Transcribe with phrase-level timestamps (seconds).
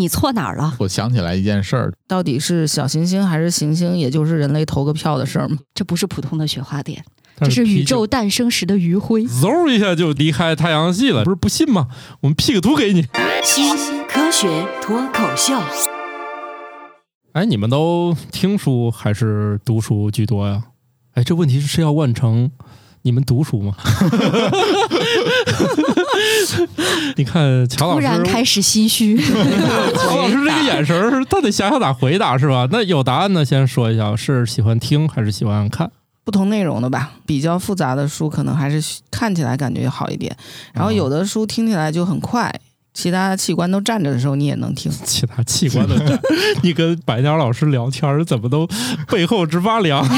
[0.00, 0.74] 你错哪儿了？
[0.78, 5.58] 我想起来一件事儿，到底是小行星还是行星，也就是人类投个票的事儿吗？
[5.74, 7.04] 这不是普通的雪花点，
[7.38, 9.26] 这是宇宙诞生时的余晖。
[9.26, 11.88] 嗖一下就离开太阳系了，不是不信吗？
[12.22, 13.06] 我们 P 个图给你。
[13.44, 13.76] 新
[14.08, 15.54] 科学脱口秀，
[17.32, 20.62] 哎，你们都听书还是读书居多呀？
[21.12, 22.50] 哎，这问题是要问成
[23.02, 23.76] 你们读书吗？
[27.16, 29.16] 你看乔老师，突然开始心虚，
[29.94, 32.66] 乔老师这个 眼神儿，他得想想咋回答是吧？
[32.70, 35.90] 那有答案的先说一下，是喜欢听还是喜欢看？
[36.22, 40.36] 不同内容的吧，比较复杂的书可能还是看起来感觉好一点，
[40.72, 42.54] 然后有的书听起来就很快，
[42.92, 44.90] 其他器官都站着的时候你也能听。
[45.04, 46.18] 其他器官的站，
[46.62, 48.68] 你跟白鸟老师聊天儿怎么都
[49.08, 50.06] 背后直发凉？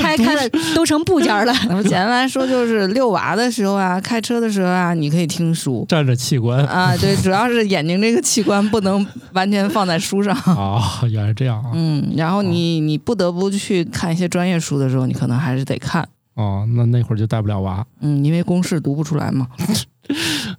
[0.00, 0.42] 拆开了
[0.74, 1.52] 都成部件了。
[1.82, 6.96] 简单来说，就是遛娃的时候啊，开车的时候啊，你可以听书站着器官啊。
[6.96, 10.34] 对，主要是眼睛这个器官不能完全放在书上。
[10.34, 11.70] 啊，原来这样啊！
[11.74, 16.06] 嗯，然后你你不得不去看一些专业书的时候，你可能还是得看。
[16.34, 19.46] 哦，那那会儿就带不了娃嗯，因为公式读不出来嘛。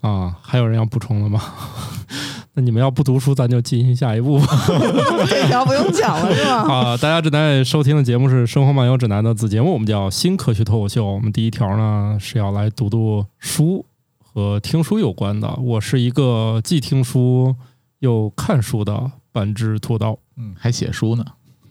[0.01, 0.35] 啊。
[0.41, 1.41] 还有人要补充的吗？
[2.53, 4.47] 那你们要不读书，咱就进行下一步吧。
[5.29, 6.51] 这条不用讲了是吗？
[6.73, 11.05] 啊，大家正在收听的节目是《生活漫游指南》的子节目，我们叫新科学脱口秀。
[11.05, 13.85] 我们第一条呢是要来读读书
[14.17, 15.53] 和听书有关的。
[15.61, 17.55] 我是一个既听书
[17.99, 21.23] 又看书的半只土豆嗯，还写书呢。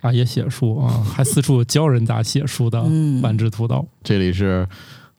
[0.02, 3.88] 啊，也写书啊，还四处教人咋写书的嗯，半只土豆。
[4.04, 4.68] 这里是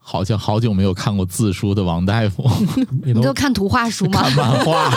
[0.10, 2.50] 好像好久没有看过字书的王大夫，
[3.04, 4.22] 你都看图画书吗？
[4.24, 4.90] 看漫画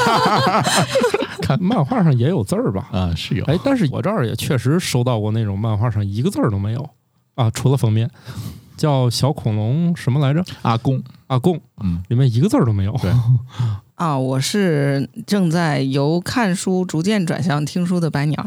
[1.42, 2.88] 看漫画上也有字儿吧？
[2.92, 3.44] 啊，是有。
[3.46, 6.88] 哎，但是我这儿也确实收到过那种漫画上一个字儿都没有
[7.34, 8.08] 啊，除了封面，
[8.76, 10.44] 叫小恐龙什么来着？
[10.62, 12.96] 阿贡，阿贡，嗯，里面一个字儿都没有。
[13.02, 13.10] 对
[13.96, 18.46] 啊，我是正在由看书逐渐转向听书的白鸟。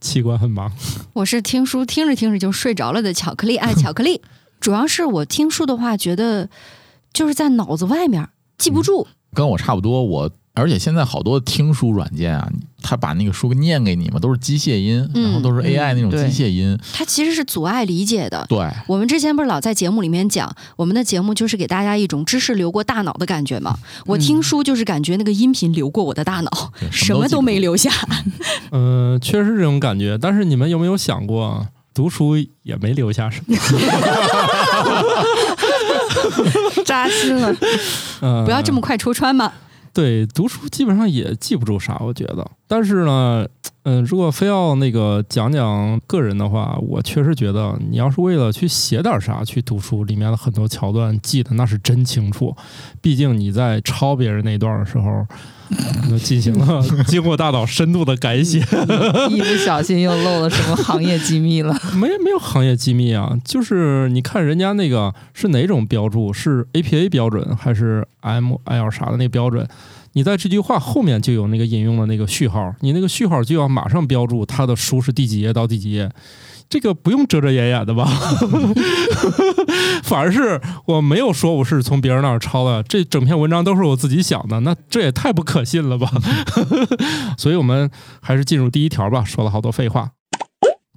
[0.00, 0.72] 器官很忙。
[1.12, 4.22] 我是听书听着听着就睡着了的巧克力爱巧克力。
[4.60, 6.48] 主要是我听书的话，觉得
[7.12, 9.06] 就是在脑子外面记不住。
[9.34, 10.02] 跟我差不多。
[10.02, 12.50] 我而且现在好多听书软件啊，
[12.82, 16.76] 他把那个书念给你嘛，都是机械音，嗯然后都是 AI 那种机械音。
[16.92, 18.44] 它其实是阻碍理解的。
[18.48, 23.78] 对，我们之前不是老在节目里面讲，我们的节目就是给大家一种知识流过大脑的感觉吗？
[24.06, 27.92] 我听书就是感觉那个音频流过我的大脑，对什么都没留下。
[28.72, 30.18] 嗯、确实这种感觉。
[30.18, 33.56] 但是你们有没有想过，读书也没留下什么？
[36.84, 37.54] 扎心了。
[38.20, 39.52] 嗯、不要这么快戳穿嘛。
[39.92, 42.46] 对，读书基本上也记不住啥，我觉得。
[42.68, 43.46] 但是呢，
[43.84, 52.54] 嗯、如果非要那个讲讲个人的话，我确实觉得，你要是为了去写点啥去读书，里面的很多桥段记得那是真清楚。
[53.00, 55.26] 毕竟你在抄别人那段的时候，
[56.10, 58.58] 呃 进行了 经过大脑深度的改写。
[59.30, 61.74] 一不小心又漏了什么行业机密了？
[61.96, 69.66] 没没有行业机密啊，就是你看人家那个是哪种标注，是 APA 标准还是 ML 啥的那标准？
[70.18, 76.10] 你在这句话后面就有那个引用的那个序号，你那个序号就要马上标注它的书是第几页到第几页。
[76.68, 78.04] 这个不用遮遮掩掩的吧？
[80.02, 86.10] 反而是我没有说我是从别人那儿抄的，这整篇文章都是我自己想的，那这也太不可信了吧？
[87.38, 87.88] 所以我们
[88.20, 90.10] 还是进入第一条吧，说了好多废话。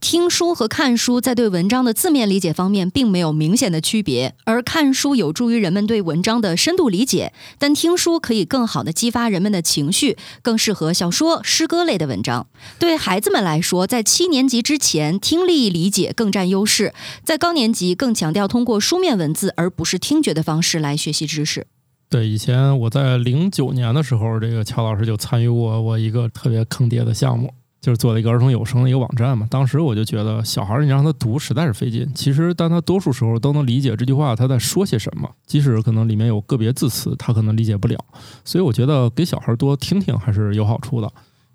[0.01, 12.47] 听书和看书在对文章的字面理解方面并没有明显的区别，而看书有助于人们对文章的深度理解，但听书可以更好的激发人们的情绪，更适合小说、诗歌类的文章。
[12.79, 16.89] 对孩子们来说，在七年级之前，听力理解更占优势；
[17.23, 21.67] 在高年级，更强调通过书面文字而不是听觉的方式来学习知识。
[22.09, 29.47] 对，以前我在零九年的时候，这个乔老师就参与过我一个特别坑爹的项目，就是做了一个儿童有声的一个网站嘛。
[29.49, 37.97] 当时我就觉得小孩儿你让他读实在是费劲，其实但他多数时候都能理解这句话他在说些什么，即使可能里面有个别字词他可能理解不了。
[38.45, 41.11] 所以我觉得给小孩多听听还是有好处的。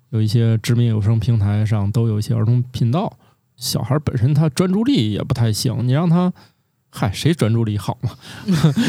[0.09, 3.17] 有一些知名有声平台上都有一些儿童频道，
[3.55, 6.33] 小孩本身他专注力也不太行，你让他。
[6.89, 8.11] 嗨，谁专注力好嘛？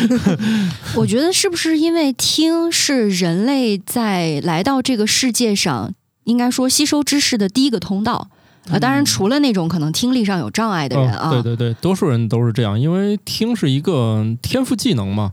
[0.97, 5.93] 我觉得是不是因为听是人类在来到这个世界上，
[6.29, 8.29] 应该说吸收知识的第一个通道
[8.71, 15.33] 啊、当然，除了那种可能听力上有障碍的人啊，哦，对对对，多数人都是这样，因为听是一个天赋技能嘛，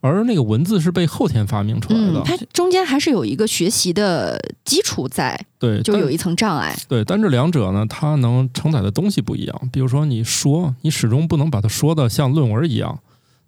[0.00, 2.18] 而那个文字是被后天发明出来的。
[2.18, 6.76] 嗯，它中间还是有一个学习的基础在，对，就有一层障碍。
[6.88, 9.68] 对，但这两者呢，它能承载的东西不一样。
[9.72, 12.98] 比如说，你说，你始终不能把它说的像论文一样，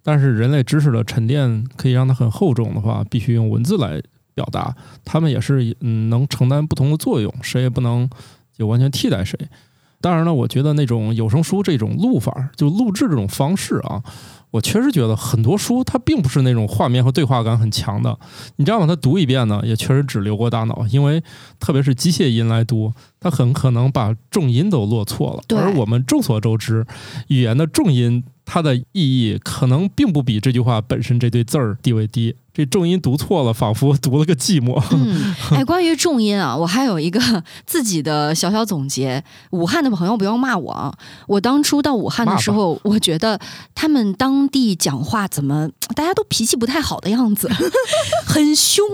[0.01, 4.01] 但是人类知识的沉淀可以让它很厚重的话，必须用文字来
[4.35, 8.07] 表达，他们也是嗯能承担不同的作用，谁也不能
[8.55, 9.39] 就完全替代谁。
[10.01, 14.03] 当然了，我觉得那种有声书这种录法，就录制这种方式啊，
[14.51, 18.15] 我确实觉得很多书它并不是那种画面和对话感很强的。
[18.57, 21.23] 你这样把它读一遍呢，也确实只流过大脑，因为
[21.59, 25.57] 特别是机械音来读，它很可能把重音都落错了。
[25.57, 26.85] 而我们众所周知，
[27.29, 32.35] 语言的重音它的意义可能并不比这句话本身这对字儿地位低。
[32.55, 34.81] 这重音读错了，仿佛读了个寂寞。
[34.93, 37.19] 嗯，哎，关于重音啊，我还有一个
[37.65, 39.21] 自己的小小总结。
[39.51, 40.93] 武汉的朋友不要骂我啊！
[41.27, 43.37] 我当初到武汉的时候，我觉得
[43.75, 47.51] 他们当地讲话怎么大家都脾气不太好的样子，
[48.25, 48.85] 很凶。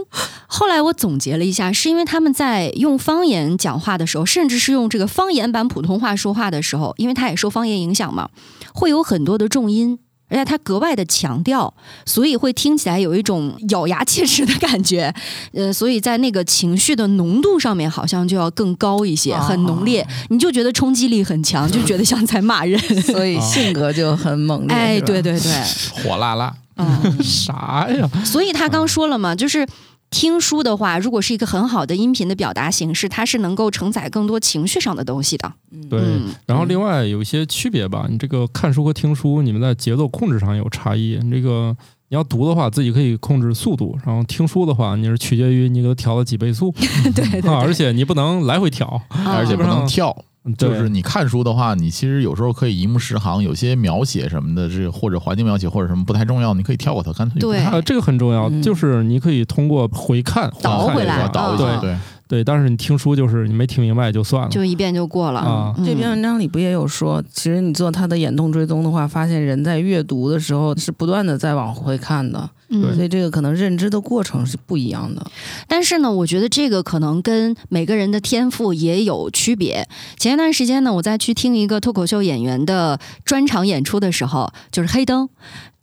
[0.47, 8.29] 后来我总结了一下，是因为他们在用方言讲话的时候，甚至是用这个方言版普通话说话的时候，因为他也受方言影响嘛，
[8.73, 9.99] 会有很多的重音。
[10.31, 11.71] 而且他格外的强调，
[12.05, 15.13] 所以会听起来有一种咬牙切齿的感觉，
[15.53, 22.79] 呃，所以在那个情绪的浓度上面，好像就要更高一些，哦很浓烈，你就觉得冲击力很强，就觉得像在骂人。
[23.03, 24.73] 所以性格就很猛烈。
[24.75, 25.51] 哎，对，对对，
[26.01, 28.09] 火辣辣，嗯，啥呀？
[28.23, 29.67] 所以他刚说了嘛，就是。
[30.11, 35.51] 听书的话，如果是一个很好的音频的表达形式，它是能够承载更多情绪上的东西的。
[35.89, 35.99] 对。
[35.99, 41.17] 嗯，然后另外有一些区别吧，你这个看书和听书，你们在节奏控制上有差异。
[41.23, 41.75] 你这个
[42.09, 46.71] 你要读的话，自己可以控制速度；然后听书的话，你是取决于你给它调了几倍速
[47.15, 50.15] 对对对，啊，而且你不能来回调，啊而且不能跳。
[50.43, 61.95] 嗯就是你看书的话，你其实有时候可以一目十行，有些描写什么的，这或者环境描写或者什么不太重要，你可以跳过它，干脆对这个很重要，嗯就是你可以通过回看看倒回来一下啊倒一下，对，
[62.27, 64.49] 对，但是你听书就是你没听明白就算了。
[64.49, 65.41] 就一遍就过了。
[65.41, 75.29] 啊嗯这篇文章里不也有说，其实你做他的眼动追踪的话，发现人在阅读的时候是不断的在往回看的，嗯所以这个可能认知的过程是不一样的。
[75.67, 79.87] 但是呢，我觉得这个可能跟每个人的天赋也有区别。
[80.17, 85.29] 前一段时间呢，我在去听一个脱口秀演员的专场演出的时候，就是黑灯，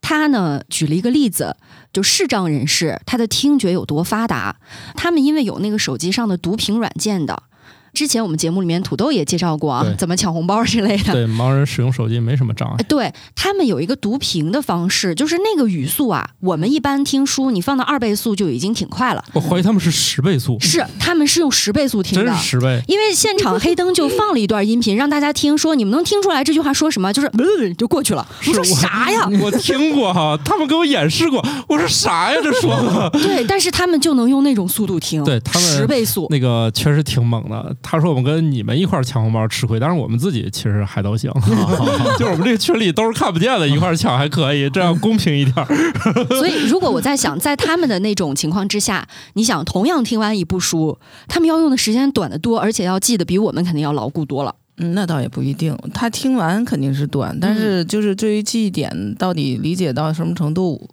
[0.00, 1.56] 他呢举了一个例子，
[1.92, 4.56] 就视障人士他的听觉有多发达，
[4.94, 7.42] 他们因为有那个手机上的读屏软件的。
[7.94, 11.12] 之前我们节目里面土豆也介绍过啊，怎么抢红包之类的。
[11.12, 12.82] 对，盲人使用手机没什么障碍哎。
[12.88, 19.24] 对他们有一个读屏的方式，就是那个语速啊，我们一般听书，你放到二倍速就已经挺快了。
[19.32, 22.42] 我怀疑他们是十倍速，是，他们是用十倍速听的真是。
[22.42, 22.80] 十倍。
[22.86, 27.12] 因为现场黑灯就放了一段音频，让大家听，说你们能听出来这句话说什么？
[27.12, 28.26] 就是、嗯、就过去了。
[28.46, 29.28] 我说啥呀？
[29.42, 31.44] 我听过哈，他们给我演示过。
[31.66, 32.38] 我说啥呀？
[32.42, 36.26] 这说的 对，但是他们就能用那种速度听，对他们十倍速。
[36.30, 37.74] 那个确实挺猛的。
[37.90, 41.32] 他说我们跟你们一块儿抢红包吃亏，但是我们自己其实还都行，
[42.18, 45.66] 就是我们这个群里都是看不见的，一块儿抢还可以，这样公平一点儿。
[46.36, 50.98] 所以，如果我在想，在他们的那种情况之下，你想同样听完一部书，
[51.28, 54.54] 他们要用的时间短得多，而且要记得比我们肯定要牢固多了。
[54.76, 60.88] 嗯，那倒也不一定，他听完肯定是短，但是就是对于记忆点到底理解到什么程度，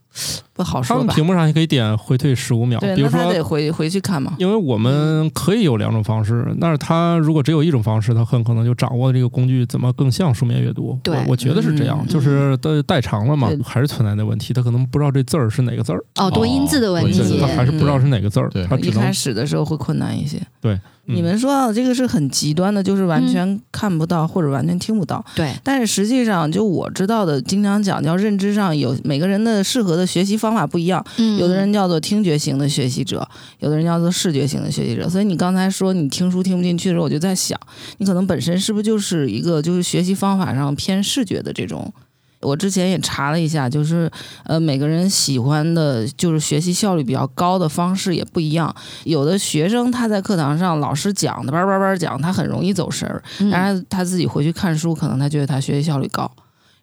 [0.56, 1.04] 不好说吧。
[1.04, 4.34] 们屏幕上也可以点回退十五秒，对，那他比如说得回回去看嘛。
[4.40, 10.98] 因为我们可以有两种方式，但是他如果只有一种方式，他很可能就掌握这个工具怎么更像书面阅读。
[11.04, 20.42] 对我我觉得是这样，嗯就是代代长了嘛，还是存在的问题，他可能不知道这字儿是哪个字儿，哦，多音字的问题他还是不知道是哪个字儿对，他一开始的时候会困难一些。
[20.62, 25.24] 对你们说到的这个是很极端的，就是完全看不到或者完全听不到。
[25.36, 33.28] 对，但是实际上，就我知道的，经常讲叫认知上有每个人的适合的学习方法不一样，嗯有的人叫做听觉型的学习者，
[33.60, 35.10] 有的人叫做视觉型的学习者。
[35.10, 37.60] 所以你刚才说你听书听不进去的时候，我就在想，
[37.98, 41.94] 你可能本身是不是就是一个就是学习方法上偏视觉的这种。
[42.42, 44.12] 我之前也查了一下，就是
[44.44, 48.76] 呃，每个人喜欢的，就是学习效率比较高的方式也不一样。
[49.06, 56.30] 有的学生他在课堂上老师讲的叭叭叭讲，他很容易走神儿，嗯当然他自己回去看书，可能他觉得他学习效率高。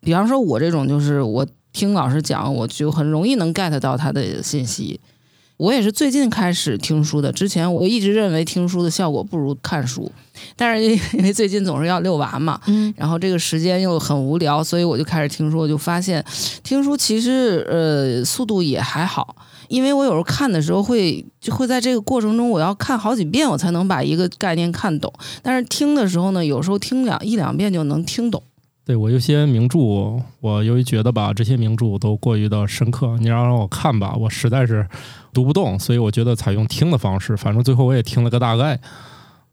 [0.00, 5.00] 比方说，我这种就是我听老师讲，我就很容易能 get 到他的信息。
[5.58, 10.10] 我也是最近开始听书的，之前我一直认为听书的效果不如看书，
[10.56, 16.24] 但是因为最近总是要遛娃嘛，嗯然后这个时间又很无聊，所以我就开始听书，我就发现
[16.64, 19.36] 听书其实呃速度也还好，
[19.68, 25.12] 因为我有时候看的时候会就会在这个过程中我要看好几遍我才能把一个概念看懂，
[25.42, 28.42] 但是听的时候呢，有时候听两一两遍就能听懂。
[28.84, 29.78] 对我有些名著，
[30.40, 34.88] 我由于觉得吧，这些名著都过于的深刻，你要让我看吧，我实在是
[35.32, 38.76] 读不动，所以我觉得采用听的方式，反正最后我也听了个大概。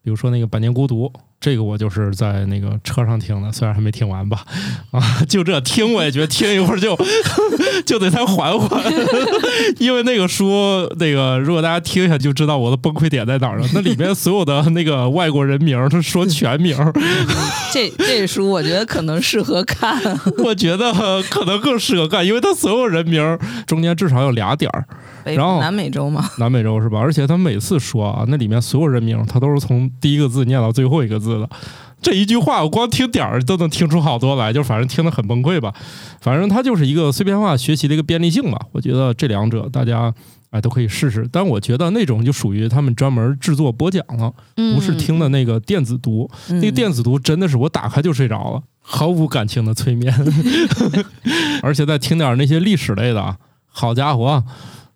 [0.02, 1.06] 比如说那个《百年孤独》，
[1.42, 4.44] 这个我就是在那个车上听的，虽然还没听完吧，
[4.92, 6.98] 啊，就这听我也觉得听一会儿就
[7.86, 8.84] 就得再缓缓，
[9.80, 13.66] 因为那个书那个如果大家听一下就知道我的崩溃点在哪儿了。
[13.74, 16.92] 那里面所有的那个外国人名儿，他说全名儿，
[17.74, 19.98] 这这书我觉得可能适合看，
[20.40, 20.92] 我觉得
[21.30, 24.86] 可能更适合看，因为他所有人名中间至少有俩点儿，
[25.24, 27.00] 北然后南美洲嘛，南美洲是吧？
[27.00, 31.50] 而且他每次说啊，那里面所有人名他都是从第一个字念到最后一个字的。
[32.02, 35.74] 这一句话，我光听点儿都能听出好多来，就反正听得很崩溃吧。
[36.22, 38.58] 反正它就是一个碎片化学习的一个便利性吧。
[38.72, 40.14] 我觉得这两者大家
[40.52, 44.34] 哎都可以试试，但我觉得那种就属于他们专门制作播讲了，
[44.74, 46.30] 不是听的那个电子读。
[46.48, 50.14] 那个电子读真的是我打开就睡着了，毫无感情的催眠
[51.62, 53.36] 而且再听点那些历史类的，
[53.68, 54.42] 好家伙！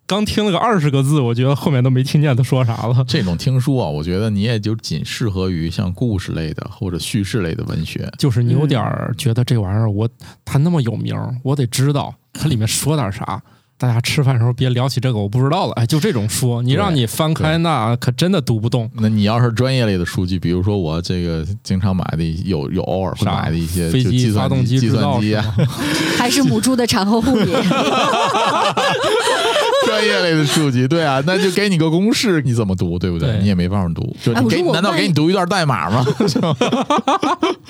[0.06, 3.04] 刚听了个二十个字，我觉得后面都没听见他说啥了。
[3.08, 8.06] 这种听书啊，我觉得你也就仅适合于像故事类的或者叙事类的文学。
[8.18, 10.08] 就是你有点儿觉得这玩意儿，我
[10.44, 13.42] 它那么有名，我得知道它里面说点啥。
[13.76, 15.72] 大家吃饭的时候别聊起这个，我不知道了。
[15.72, 18.88] 哎，就这种书，你让你翻开那可真的读不动。
[18.94, 25.56] 那你要是专业类的书籍，比如说我这个经常买的有有偶尔会买的一些飞机发动机计制造算机啊，
[26.16, 27.52] 还是母猪的产后护理。
[29.86, 33.30] 专业类的书籍，对啊，那就给你个公式，你怎么读，对不对？
[33.30, 34.32] 对你也没办法读，就
[34.72, 36.04] 难道给你读一段代码吗？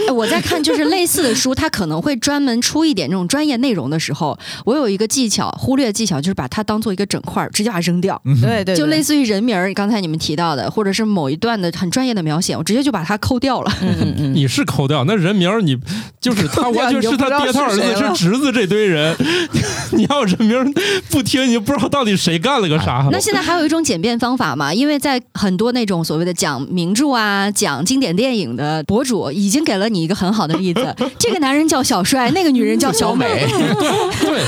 [0.07, 8.21] 哎我在看就是类似的书，它可能会专门出一点这种专业内容的时候，我有一个技巧，忽略技巧就是把它当做一个整块儿，直接把它扔掉。
[8.43, 13.73] 对对，就类似于人名儿，刚才你们提到的，或者是某一段的很专业的描写，我直接就把它抠掉了。
[13.81, 15.77] 嗯嗯嗯， 你是抠掉那人名儿，你
[16.21, 19.17] 就是他完全是他爹他儿子是侄子这堆人，
[19.97, 20.65] 你要人名儿
[21.11, 23.07] 不听，你就不知道到底谁干了个啥。
[23.11, 24.75] 那现在还有一种简便方法嘛？
[24.75, 30.95] 因为在很多那种所谓的讲名著啊、讲经典电影的博主，已经给了你一个很好的例子。
[31.19, 33.27] 这个男人叫小帅，那个女人叫小美。
[34.21, 34.43] 对，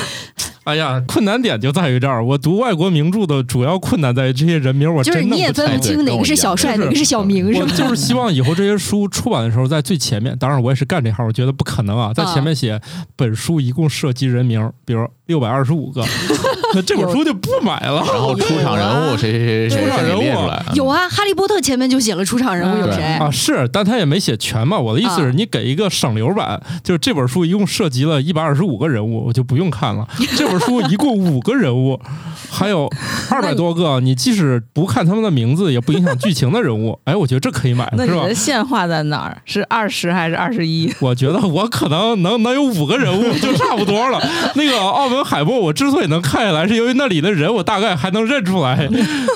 [0.67, 2.25] 哎呀，困难点就在于这儿。
[2.25, 7.73] 我读外国名著的主要困难在于这些人名，我就是你也分不清哪个是小帅，哪个是小明，是我吗？
[7.77, 12.81] 就是希望以后这些书出版的时候，在最前面，当然我也是干这行，我觉得不可能啊，在前面写
[13.15, 16.05] 本书一共涉及人名，比如六百二十五个，
[16.75, 18.03] 那这本书就不买了。
[18.05, 23.05] 然后出场人物谁谁谁谁谁出场人物给列出来，有啊，《哈利波特》前面就写了出场人物有谁。
[23.05, 24.79] 啊，是，但他也没写全嘛。
[24.79, 30.07] 我的意思是啊你给一个省流版，就是这本书一共涉及了一百二十五个人物，我就不用看了。
[30.37, 32.01] 这本书一共五个人物，
[32.51, 32.89] 还有
[33.31, 36.99] 二百多个，你即使不看他们的名字，也不影响剧情的人物。
[37.05, 38.35] 哎，我觉得这可以买，是吧那你的？
[38.35, 39.37] 线画在哪儿？
[39.45, 40.93] 是二十还是二十一？
[41.01, 44.21] 我觉得我可能能能有五个人物就差不多了。
[44.55, 48.89] 那个澳门海默，我之所以能看下来，是因为那里的人我大概还能认出来。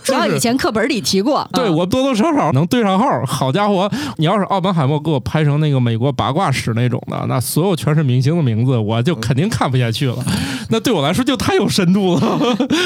[0.05, 1.49] 主要以前课本里提过。
[1.53, 3.25] 对嗯我多多少少能对上号。
[3.25, 10.17] 好家伙，你要是澳门海默给我拍成那个美国八卦史那种的，那所有全是明星的名字，我就肯定看不下去了。
[10.69, 12.39] 那对我来说就太有深度了。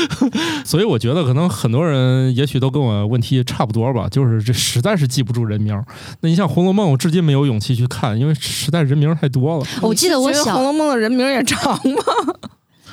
[0.65, 5.75] 所以我觉得可能很多人也许都跟我问题差不多吧，就是这实在是记不住人名。
[6.21, 9.67] 那你像《红楼梦》，我至今没有勇气去看，因为实在人名太多了。
[9.83, 12.35] 我记得我小红楼梦》的人名也长吗？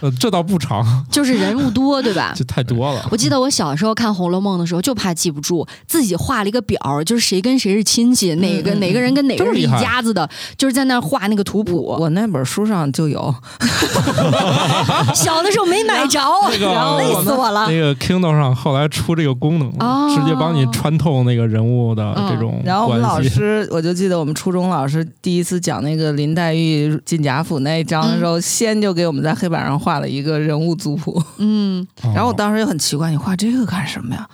[0.01, 2.34] 呃，这倒不长， 就是人物多，对吧？
[2.36, 3.08] 就太多了。
[3.10, 11.96] 我记得我小时候看《红楼梦》的时候，就怕记不住，自己画了一个表，就是谁跟谁是亲戚，哪个嗯哪个人跟哪个人是一家子的，就是在那儿画那个图谱。
[12.00, 13.34] 我那本书上就有
[15.15, 16.20] 小的时候没买着，
[16.51, 17.67] 那个然后累死我了。
[17.67, 23.22] 那个 Kindle 上后来出这个功能，哦直接帮你穿透那个人物的这种然后我们老。
[23.22, 31.21] 师，我就记得我们初中老师第一次讲那个林黛玉进贾府那一章的时候，先就给我们在黑板上画了一个人物族谱。
[31.38, 34.27] 嗯，哦然后我当时就很奇怪，你画这个干什么呀？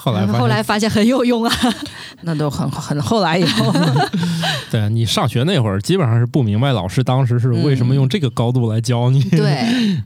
[0.00, 1.52] 后来发现后来发现很有用啊。
[2.22, 3.72] 那都很很后来以后，
[4.72, 9.22] 对你上学那会儿，基本上是不明白老师当时是为什么用这个高度来教你。
[9.30, 9.64] 对，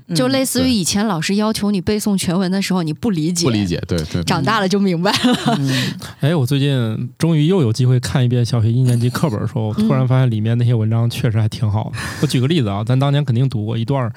[0.09, 5.57] 嗯 就类似于以前老师要求你背诵全文的时候，你不理解，不理解，对对，长大了就明白了。
[5.59, 11.99] 嗯哎，我最近终于又有机会看一遍小学一年级课本的时候，我突然发现里面那些文章确实还挺好的。
[12.21, 14.13] 我举个例子啊，咱当年肯定读过一段儿，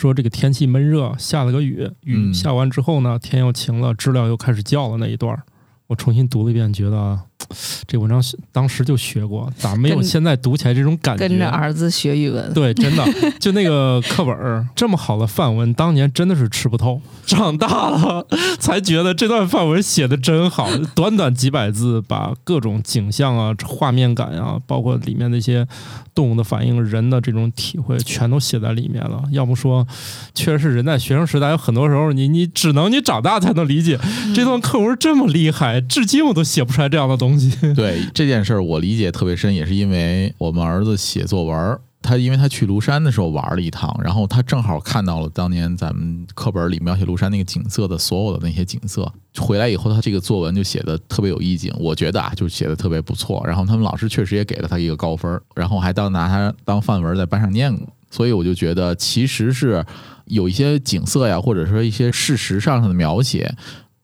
[0.00, 2.32] 说这个天气闷热，下了个雨，雨嗯。
[2.32, 5.42] 下完之后呢，天又晴了，知了又开始叫了那一段儿，
[5.88, 7.20] 我重新读了一遍，觉得
[7.86, 11.28] 这文章当时就学过，咋没有现在读起来这种感觉？
[11.28, 12.52] 跟着儿子学语文。
[12.52, 13.04] 对，真的，
[13.38, 17.00] 就那个课本儿这么好的范文，当年真的是吃不透。
[17.26, 18.26] 长大了
[18.58, 25.66] 才觉得这段范文写的真好，短短几百字，把各种景象啊、画面感啊，包括里面那些
[26.14, 29.22] 动物的反应、人的这种体会，全都写在里面了。
[29.30, 29.86] 要不说，
[30.34, 33.98] 确实是人在学生时代有很多时候你，你只能你长大才能理解
[34.34, 37.29] 这段课文这么厉害，至今我都写不出来这样的东西。
[37.74, 49.10] 对这件事儿，我理解特别深，也是因为我们儿子写作文儿，他因为他去庐山的时候玩了一趟，然后他正好看到了当年咱们课本里描写庐山那个景色的所有的那些景色。
[49.38, 53.42] 回来以后，他这个作文就写的特别有意境，我觉得啊，就写的特别不错。
[53.46, 57.86] 然后他们老师确实也给了他一个高分儿，然后还当拿他当范文在班上念过。
[58.10, 59.84] 所以我就觉得，其实是
[60.24, 63.54] 有一些景色呀，或者说一些事实上上的描写，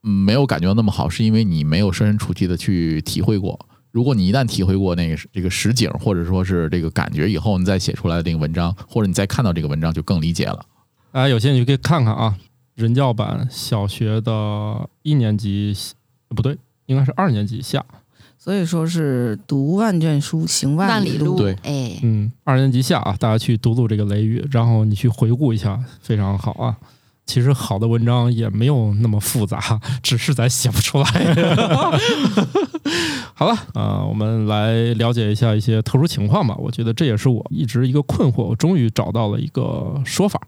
[0.09, 3.59] 没有感觉到那么好，是因为你没有设身处地的去体会过。
[3.91, 10.65] 如果你一旦体会过那个这个实景，或者说是这个感觉以后，你再写出来的这个文章，或者你再看到这个文章，就更理解了。
[11.11, 12.37] 大家有兴趣可以看看啊，
[12.75, 15.75] 人教版小学的一年级
[16.29, 17.85] 不对，应该是二年级下，
[18.39, 21.37] 所以说是读万卷书，行万里路。
[21.37, 26.77] 对哎，嗯，二年级下啊，大家去读读这个《雷雨》，然后你去回顾一下，非常好啊。
[27.27, 31.07] 其实好的文章也没有那么复杂， 只是咱写不出来。
[33.35, 36.55] 好了，啊、我们来了解一下一些特殊情况吧。
[36.59, 40.41] 我觉得这也是我一直一个困惑，我终于找到了一个说法。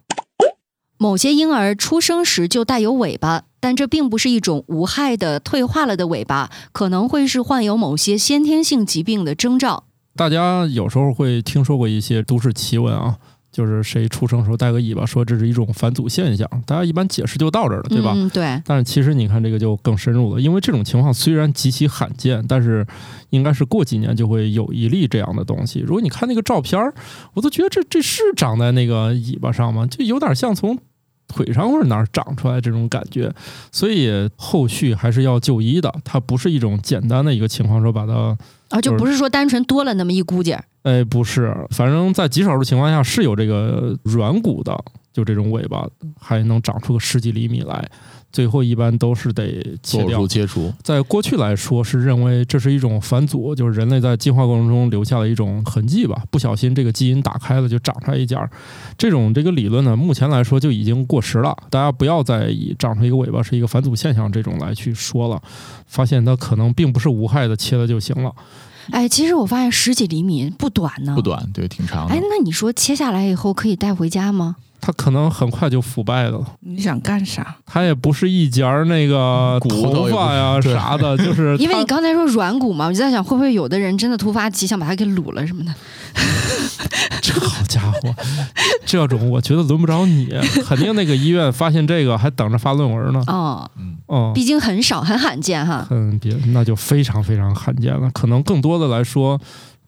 [0.97, 9.85] 某些婴儿出生时就带有尾巴，但这并不是一种无害的退化了的尾巴，可能会是患有某些先天性疾病的征兆。
[10.17, 13.19] 大家有时候会听说过一些都市奇闻啊，
[13.59, 16.49] 就是谁出生时候带个尾巴，说这是一种返祖现象。
[16.65, 18.13] 大家一般解释就到这儿了，对吧？
[18.15, 22.87] 嗯，对，但是其实你看这个就更深入了，因为这种情况虽然极其罕见，但是
[23.31, 25.81] 应该是过几年就会有一例这样的东西。
[25.81, 26.95] 如果你看那个照片儿，
[27.35, 29.85] 我都觉得这这是长在那个尾巴上吗？
[29.89, 30.79] 就有点像从
[31.27, 33.35] 腿上或者哪儿长出来这种感觉，
[33.73, 35.93] 所以后续还是要就医的。
[36.05, 38.39] 它不是一种简单的一个情况，说把它
[38.69, 40.65] 啊，就不是说单纯多了那么一股劲儿。
[40.89, 44.75] 哎，不是，反正在极少数情况下是有这个软骨的，
[45.13, 45.87] 就这种尾巴
[46.19, 47.87] 还能长出个十几厘米来，
[48.33, 50.27] 最后一般都是得切掉。
[50.27, 58.49] 切除，在过去来说，是认为这是一种返祖，就是人类在进化过程中留下了一种痕迹吧，不小心这个基因打开了，就长出来一截儿。
[58.97, 65.43] 这种这个理论呢，目前来说就已经过时了，大家不要再以长出一个尾巴是一个返祖现象这种来去说了，
[65.87, 68.33] 发现它可能并不是无害的，切了就行了。
[68.91, 71.23] 哎，其实我发现十几厘米不短呢，不。
[71.23, 72.21] 短，对，挺长的哎，。
[72.31, 74.57] 那你说切下来以后可以带回家吗？
[74.81, 76.41] 它可能很快就腐败了。
[76.61, 77.57] 你想干啥？
[77.67, 85.75] 他也不是一截儿那个骨头头发呀 啥的，就是 因为你刚才说软骨嘛，我就在想，会不会有的人真的突发奇想把它给卤了什么的？
[87.21, 88.15] 这好家伙，
[88.87, 90.29] 这种我觉得轮不着你，
[90.65, 93.23] 肯定那个医院发现这个还等着发论文呢。
[93.27, 95.87] 哦，嗯，嗯，毕竟很少，很罕见哈。
[95.91, 98.11] 嗯别，那就非常非常罕见了。
[98.13, 99.39] 可能更多的来说，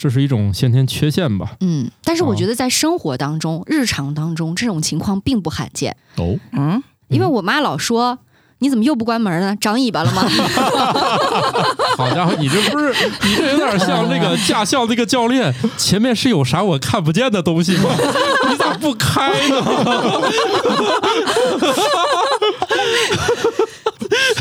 [0.02, 1.52] 这是一种先天缺陷吧。
[1.60, 5.94] 嗯，但是我哦觉得在生活当中、日常当中，这种情况并不罕见。
[6.16, 8.18] 哦，嗯，因为我妈老说
[8.60, 9.54] ：“你怎么又不关门呢？
[9.60, 10.22] 长尾巴了吗
[11.98, 17.90] 好家伙，你这不是 你这有点像那个驾校那个教练，前面是有啥我看不见的东西吗？
[18.48, 19.56] 你咋不开呢？？”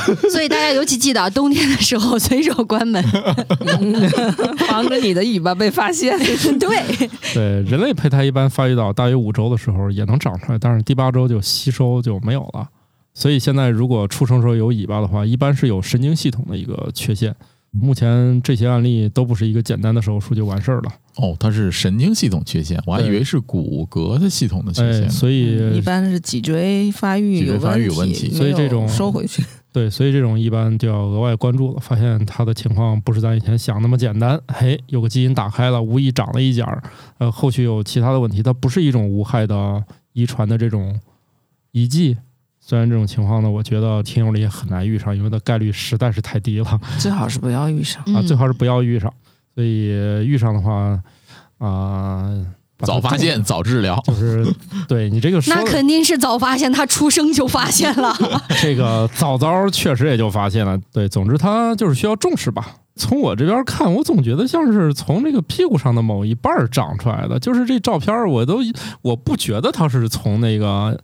[0.31, 3.03] 所以大家尤其记得啊冬天的时候随手关门。
[4.67, 6.17] 防止你的尾巴被发现。
[6.59, 12.67] 对，对，人类胚胎一般发育到大约五周的时候也能长出来，但是第八周就吸收就没有了。
[13.13, 17.35] 所以现在如果出生时候有尾巴的话，一般是有神经系统的一个缺陷。
[17.71, 25.09] 目前这些案例都不是一个简单的手术就完事儿了，哦，它是神经系统缺陷，我还以为是骨骼的系统的缺哎，陷。
[25.09, 29.43] 所以一般是脊椎发育有发育问题问题，所以这种收回去。
[29.71, 31.79] 对，所以这种一般就要额外关注了。
[31.79, 36.81] 发现它的情况不是咱以前想那么简单，嘿，有个基因打开了，无意长了一截儿，
[37.19, 40.99] 呃，后续有其他的问题，它不是一种无害的遗传的这种
[41.71, 42.17] 遗迹。
[42.59, 48.01] 虽然这种情况呢，我觉得听友里也很难遇上，因为它概率实在是太低了最好是不要遇上。
[48.03, 49.13] 啊，嗯最好是不要遇上。
[49.55, 49.87] 所以
[50.25, 51.01] 遇上的话，
[51.57, 52.31] 啊、
[52.85, 54.01] 早发现，早治疗。
[54.05, 54.45] 就是
[54.87, 58.15] 对你这个说那肯定是早发现，他出生就发现了。
[58.61, 60.77] 这个早早确实也就发现了。
[60.91, 62.75] 对，总之他就是需要重视吧。
[62.95, 68.59] 从我这边看，我总觉得像是从这个屁股上的某一半长出来的，就是这照片我都
[69.01, 70.99] 我不觉得它是从那个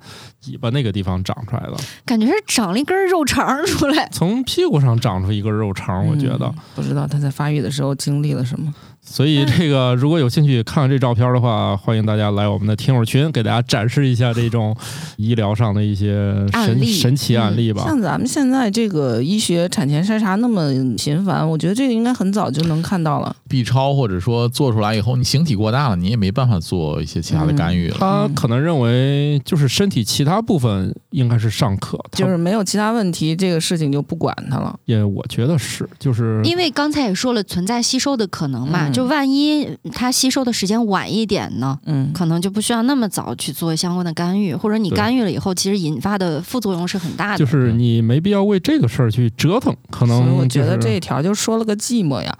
[0.47, 4.09] 尾巴那个地方长出来的，感觉是长了一根肉肠出来。
[4.11, 6.45] 从屁股上长出一根肉肠，我觉得。
[6.47, 8.73] 嗯不知道他在发育的时候经历了什么。
[9.05, 14.75] 所以这个如果有兴趣看看这照片的话，欢迎大家来我们的听友群，给大家展示一下这种
[15.15, 17.83] 医疗上的一些神神奇案例吧。
[17.85, 23.35] 像咱们现在这个医学产前筛查那么频繁，我觉得这这个应该很早就能看到了。
[23.47, 27.97] B 超或者说做出来以后，你形体过大了，你也没办法做一些其他的干预了。
[27.99, 34.75] 他可能认为就是身体其他部分应该是尚可，他就是没有其他问题，这个事情就不管它了。
[34.85, 47.37] 也我觉得是，就是因为刚才也说了存在吸收的可能嘛，嗯就万一它吸收的时间晚一点呢，嗯，可能就不需要那么早去做相关的干预，或者你干预了以后，其实引发的副作用是很大的。
[47.37, 52.37] 就是你没必要为这个事儿去折腾，可所以能我觉得这一条就说了个寂寞呀。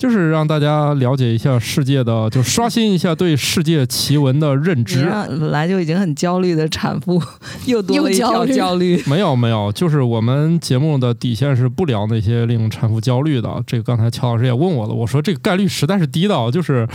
[0.00, 5.04] 就是让大家了解一下世界的，就刷新一下对世界奇闻的认知。
[5.28, 7.22] 本来就已经很焦虑的产妇
[7.68, 9.02] 又多了一条焦虑焦虑。
[9.06, 13.62] 没有没有，就是我们节目的底线是不聊那些令产妇焦虑的。
[13.66, 16.88] 这个刚才乔老师也问我了，我说这个概率实在是低到就是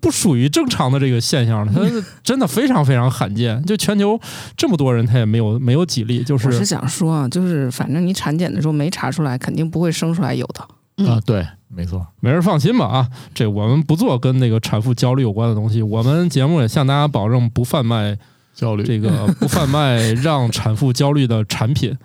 [0.00, 1.80] 不属于正常的这个现象，它
[2.24, 3.64] 真的非常非常罕见。
[3.64, 4.18] 就全球
[4.56, 10.66] 这么多人，他也没有没有几例，就是我是是想说啊，就是反正你产检的时候没查出来，肯定不会生出来有的。
[10.96, 12.06] 嗯啊，对，没错。
[12.20, 13.08] 没人放心吧啊！
[13.34, 18.18] 这我们不做跟那个产妇焦虑有关的东西，我们节目也向大家保证不贩卖
[18.54, 21.96] 焦虑这个 不贩卖让产妇焦虑的产品。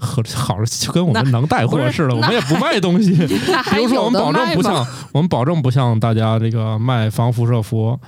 [0.00, 3.10] 和好就跟我们能带货似的，我们也不卖东西。
[3.26, 4.54] 比如说，我们保证？
[4.54, 7.98] 不像我们保证不像大家这个卖防辐射服，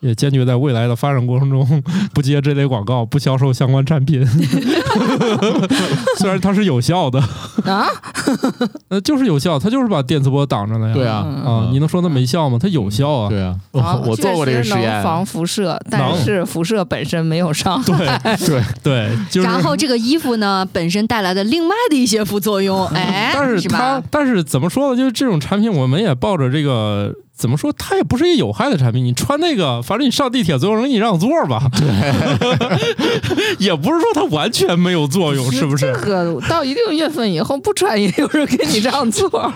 [0.00, 1.82] 也坚决在未来的发展过程中
[2.14, 4.24] 不接这类广告，不销售相关产品。
[6.18, 7.18] 虽然它是有效的，
[7.64, 7.86] 啊，
[8.88, 10.94] 那， 就是有效，它就是把电磁波挡着了呀。
[10.94, 12.58] 对啊，嗯啊，你能说它没效吗？
[12.60, 13.28] 它有效啊。
[13.28, 18.18] 对啊，我做过这个确实验，防辐射，但是辐射本身没有伤害。
[18.36, 19.46] 对对，对，就是。
[19.46, 24.96] 然后这个衣服呢，本身带来的另外的一些副作用，哎，但是吧？，但是怎么说呢？
[24.96, 29.04] 就是这种产品，我们也抱着这个怎么说，它也不是一个有害的产品。
[29.04, 31.70] 你穿那个，反正你上地铁总有人给你让座吧，
[33.58, 35.92] 也不是说它完全没有作用，是不是？
[35.92, 39.28] 这个到一定月份以后不穿也有人给你让座，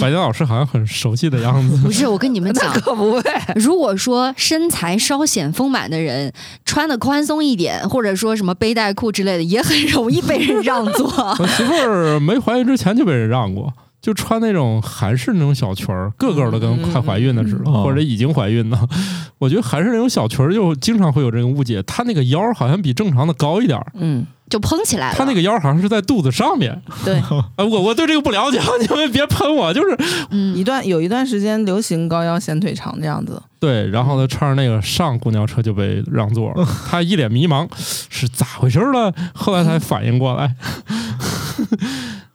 [0.00, 1.76] 白江老师好像很熟悉的样子。
[1.78, 3.22] 不是，我跟你们那讲，可不会。
[3.54, 6.30] 如果说身材稍显丰满的人
[6.66, 11.06] 穿的宽松一点，或者说什么背带裤之类的，也很容易被人让座。
[11.38, 13.72] 我媳妇儿没怀孕之前就被人让过，
[14.02, 18.76] 就穿那种韩式那种小裙儿，个个都跟快怀孕的似的，或者已经怀孕的。
[19.38, 25.16] 我觉得韩式那种小裙儿就经常会有这个误解，她那个腰好像比正常的高一点儿，嗯，就蓬起来了。
[25.16, 26.80] 她那个腰好像是在肚子上面。
[27.04, 27.14] 对，
[27.56, 29.72] 哎， 我我对这个不了解， 你们别喷我。
[29.72, 29.96] 就是
[30.30, 33.40] 嗯一段有一段时间流行高腰显腿长这样子。
[33.60, 37.68] 对，然后他穿着那个上公交车就被让座了，他一脸迷茫，
[38.10, 39.14] 是咋回事儿了？
[39.32, 40.56] 后来才反应过来，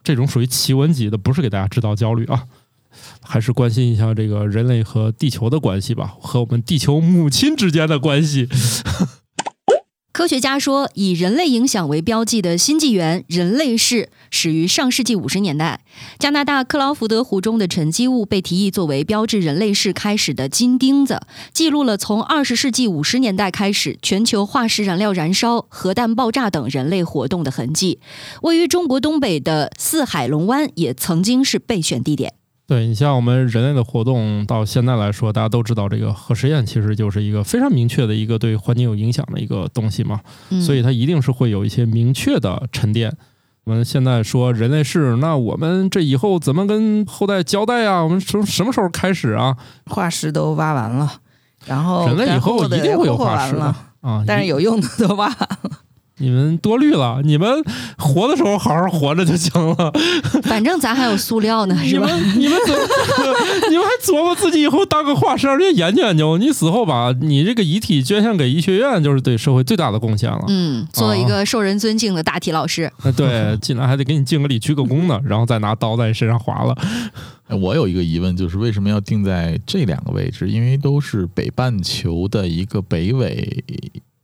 [0.08, 2.44] 这种属于奇闻级的，不是给大家制造焦虑啊。
[3.20, 8.48] 还是关心一下这个人类和地球的关系吧，和我们地球母亲之间的关系。
[10.18, 15.82] 科学家说，以人类影响为标记的新纪元人类世始于上世纪五十年代。
[16.18, 21.20] 加拿大克劳福德湖中的沉积物被提议作为标志人类世开始的金钉子，
[21.52, 28.00] 记录了从二十世纪五十年代开始全球化石燃料燃烧、核弹爆炸等人类活动的痕迹。
[28.42, 32.34] 位于中国东北的四海龙湾也曾经是备选地点。
[32.68, 40.20] 对你像我们人类的活动到现在来说，大家都知道这个核实验其实就是一个非常明确的一个对环境有影响的一个东西嘛。
[40.50, 43.10] 嗯、所以它一定是会有一些明确的沉淀。
[43.64, 48.02] 我们现在说人类是，那我们这以后怎么跟后代交代啊？
[48.04, 49.56] 我们从什么时候开始啊？
[49.86, 51.10] 化石都挖完了，
[51.64, 54.24] 然后人类以后一定会有化石啊！
[54.26, 55.34] 但是有用的都挖。
[56.18, 57.48] 你们多虑了，你们
[57.96, 59.92] 活的时候好好活着就行了。
[60.42, 62.06] 反正咱还有塑料呢，你 是吧？
[62.06, 62.80] 们你们怎么
[63.70, 66.36] 你们还琢磨自己以后当个化石，而且研究研究？
[66.38, 70.44] 你死后把你这个遗体捐献给医学院，就是对社会最大的贡献了。
[70.48, 72.90] 嗯，做一个受人尊敬的大体老师。
[73.02, 76.76] 啊，对，进来还得给你敬个礼、鞠个躬呢，然后再拿刀在你身上划了。
[77.46, 80.48] 哎我有一个疑问，就是为什么要定在这两个位置？
[80.48, 83.64] 因为都是北半球的一个北纬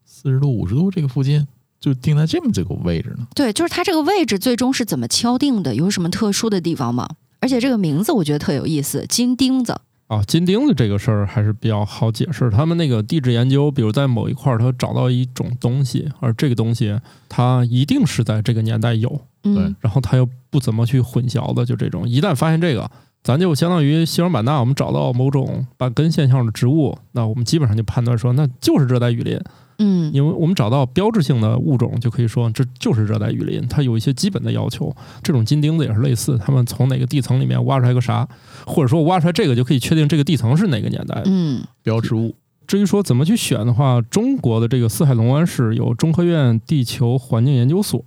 [0.04, 1.46] 四十度、五十度这个附近，
[1.84, 3.26] 就定在这么这个位置呢？
[3.34, 5.74] 对，就是它这个位置最终是怎么敲定的？
[5.74, 7.06] 有什么特殊的地方吗？
[7.40, 9.76] 而且这个名字我觉得特有意思，金钉子。
[10.06, 12.48] 啊，金钉子这个事儿还是比较好解释。
[12.48, 22.08] 他们那个地质研究，比如在某一块儿，他找到一种东西，而这个东西它一定是在这个年代有，嗯，然后他又不怎么去混淆的，就这种。
[22.08, 22.90] 一旦发现这个，
[23.22, 29.38] 咱就相当于西双版纳，我们找到某种半根现象的植物，那我们基本上就判断说，那就是热带雨林。
[29.78, 34.94] 嗯，因为我们找到标志性的物种，就可以说这就是热带雨林，它有一些基本的要求。
[35.22, 38.28] 这种金钉子也是类似，他们从哪个地层里面挖出来个啥，
[38.66, 41.24] 或者说我挖出来这个就可以确定这个地层是哪个年代的。
[41.26, 42.34] 嗯，标志物
[42.66, 48.02] 至于说怎么去选的话，中国的这个四海龙湾市有中科院地球环境研究所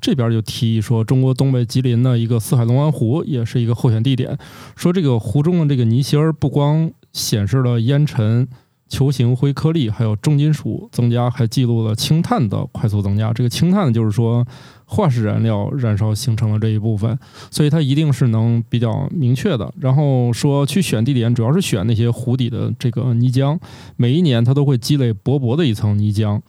[0.00, 4.36] 这边就提议说，中国东北吉林的一个四海龙湾湖也是一个候选地点。
[4.74, 8.48] 说这个湖中的这个泥芯儿不光显示了烟尘、
[8.90, 13.32] 球形灰颗粒，还有重金属增加，还记录了氢碳的快速增加。
[13.32, 14.44] 这个氢碳就是说
[14.84, 17.16] 化石燃料燃烧形成了这一部分，
[17.50, 19.72] 所以它一定是能比较明确的。
[19.78, 23.56] 然后说去选地点，主要是选那些湖底的这个泥浆，
[23.96, 26.40] 每一年它都会积累薄薄的一层泥浆，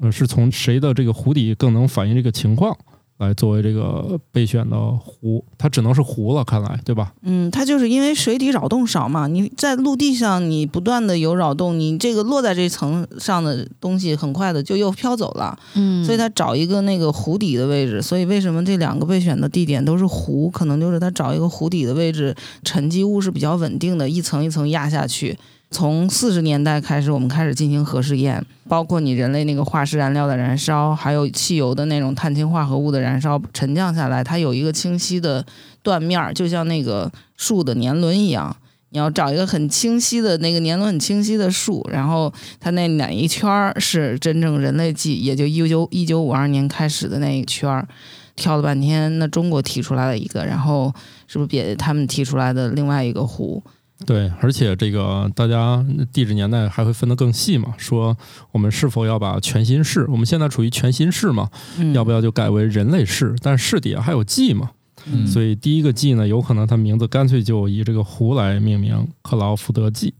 [0.00, 2.78] 呃，是从谁的这个湖底更能反映这个情况。
[3.18, 7.12] 来作为这个备选的湖，它只能是湖了，看来对吧？
[7.22, 18.00] 嗯，它就是因为水底扰动少嘛，你在陆地上你不断的有扰动，你这个落在这层上的东西很快的就又飘走了，嗯，所以它找一个那个湖底的位置。
[18.00, 20.48] 所以为什么这两个备选的地点都是湖？
[20.50, 25.36] 可能就是它找一个湖底的位置，沉积物是比较稳定的，一层一层压下去。
[25.70, 35.44] 从四十年代开始，我们开始进行核试验，包括你人类那个化石燃料的燃烧，还有汽油的那种碳氢化合物的燃烧，沉降下来，它有一个清晰的
[35.82, 38.56] 断面儿，就像那个树的年轮一样。
[38.90, 47.86] 你要找一个很清晰的那个年轮很清晰的树，然后它那哪一圈儿是真正人类记，也就一九一九五二年开始的那一圈儿，
[48.34, 50.90] 挑了半天，那中国提出来了一个，然后
[51.26, 53.62] 是不是别他们提出来的另外一个湖？
[54.06, 57.74] 对，而且这个大家地质年代还会分得更细嘛？
[57.76, 58.16] 说
[58.52, 61.50] 我们是否要把全新世，我们现在处于全新世嘛？
[61.78, 63.34] 嗯要不要就改为人类世？
[63.42, 64.70] 但是世底下还有纪嘛？
[65.06, 70.14] 嗯所以第一个纪呢，有可能它名字干脆就以这个湖来命名，克劳福德纪。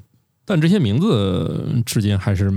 [0.49, 2.51] 但这些名字至今还是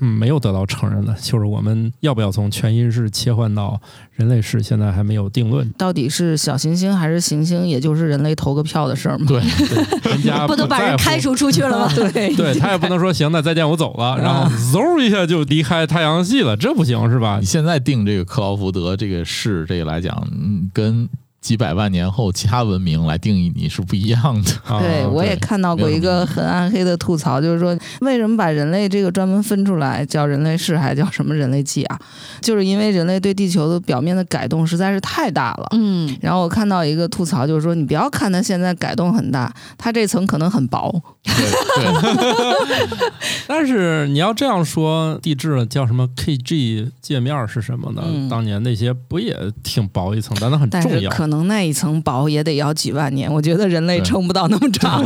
[0.00, 3.78] 嗯没有得到承认的，就是我们要不要从全音式切换到
[4.14, 5.70] 人类式，现在还没有定论。
[5.76, 9.26] 到底是小行星还是行星，也就是人类投个票的事儿嘛。
[9.28, 11.92] 对，对 人家不都把人开除出去了吗？
[11.94, 17.44] 对对他也不能说行，那再见，我走了，然后嗖一下就离开太阳系了，这不行是吧你？
[17.44, 21.06] 现在定这个克劳福德这个市这个来讲，嗯，跟
[21.44, 24.50] 几百万年后其他文明来定义你是不一样的。
[24.64, 32.00] 啊对，我也看到过一个很暗黑的吐槽，就是说为什么把人类这个专门分出来叫人类世，还叫什么人类纪啊？
[32.40, 35.68] 就是因为人类对地球的表面的改动实在是太大了。
[35.72, 40.98] 嗯，然后我看到一个吐槽，就是说你不要看它现在改动很大，它这层可能很薄。
[41.24, 42.98] 对对，
[43.46, 48.02] 但是你要这样说，地质叫什么 KG 界面是什么呢？
[48.06, 51.10] 嗯当年那些不也挺薄一层，但它很重要。
[51.10, 55.04] 可能那一层薄也得要几万年，我觉得人类撑不到那么长。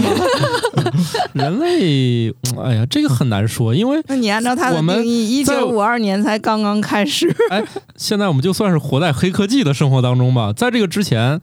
[1.33, 7.35] 人类，嗯哎呀，这个很难说，因为那你按照他的我们定义，一九五二年才刚刚开始。
[7.51, 7.64] 哎
[7.97, 11.41] 现在我们就算是活在黑科技的生活当中吧，在这个之前，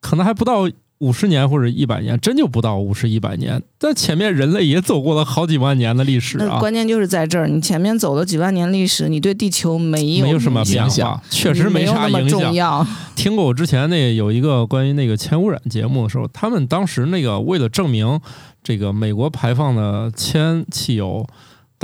[0.00, 0.68] 可能还不到
[1.04, 3.62] 五十年或者一百年，真就不到五十一百年。
[3.78, 12.54] 但前面人类也走过了好几万年的历史啊，关键就是在这儿，你前面走了几万年历史，你对地球没有没有什么影变响化，确实没有啥影响。
[12.54, 12.86] 要。
[13.14, 18.18] 听过我之前那有一个关于那个铅污染节目的时候，他们当时那个为了证明
[18.62, 21.26] 这个美国排放的铅汽油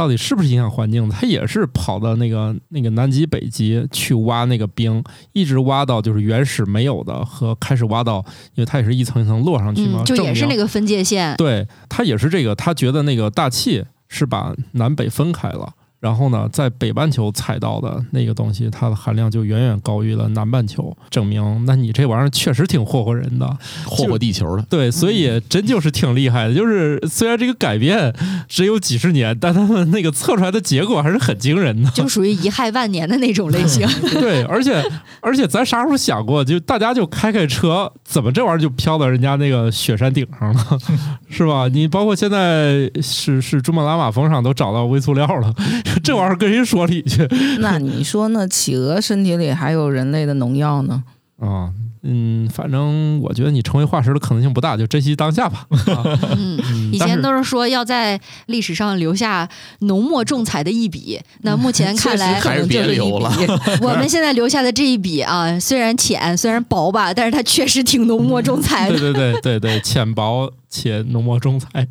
[0.01, 11.37] 到底是不是影响环境，他也是跑到那个那个南极、北极去挖那个冰，一直挖到就是原始没有的和开始挖到，因为它也是一层一层落上去嘛，嗯，就也是那个分界线。
[11.37, 15.75] 对他也是这个，他觉得那个大气是把南北分开了。
[16.01, 23.47] 然后呢，在北半球采到的那个东西，它的含量就远远高于了南半球，证明那你这玩意儿确实挺霍霍人的。
[23.85, 24.63] 霍霍地球的。
[24.71, 26.55] 对，所以真就是挺厉害的。
[26.55, 28.13] 就是虽然这个改变
[28.49, 31.91] 只有几十年，但他们那个测出来的结果还是很惊人的。
[31.91, 33.87] 就属于遗害万年的那种类型。
[34.19, 34.83] 对，而且
[35.21, 40.79] 而且咱啥时候想过，就大家就开开车，怎么这玩意儿就飘到人家那个雪山顶上了，
[41.29, 41.69] 是吧？
[41.69, 45.55] 你包括现在是是珠穆朗玛峰上都找到微塑料了，
[46.03, 47.27] 这玩意儿跟谁说理去
[47.61, 48.47] 那你说呢？
[48.49, 51.03] 企鹅身体里还有人类的农药呢？
[51.41, 51.71] 啊？
[52.03, 55.67] 嗯，反正我觉得你成为化石的可能性不大，就珍惜当下吧。
[55.69, 56.59] 啊 嗯，
[56.91, 59.47] 以前都是说要在历史上留下
[59.81, 63.47] 浓墨重彩的一笔，那目前看来 可能就是一还是别留了笔
[63.85, 68.97] 我们现在留下的这一笔啊，虽然浅，虽然薄吧，但是它确实挺浓墨重彩的。
[68.99, 71.87] 对对对对对，浅薄且浓墨重彩。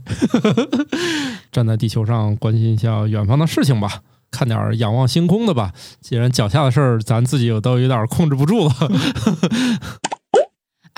[1.52, 5.74] 站在地球上关心一下远方的事情吧，看点仰望星空的吧。
[6.02, 8.74] 既然脚下的事儿咱自己有都有点控制不住了，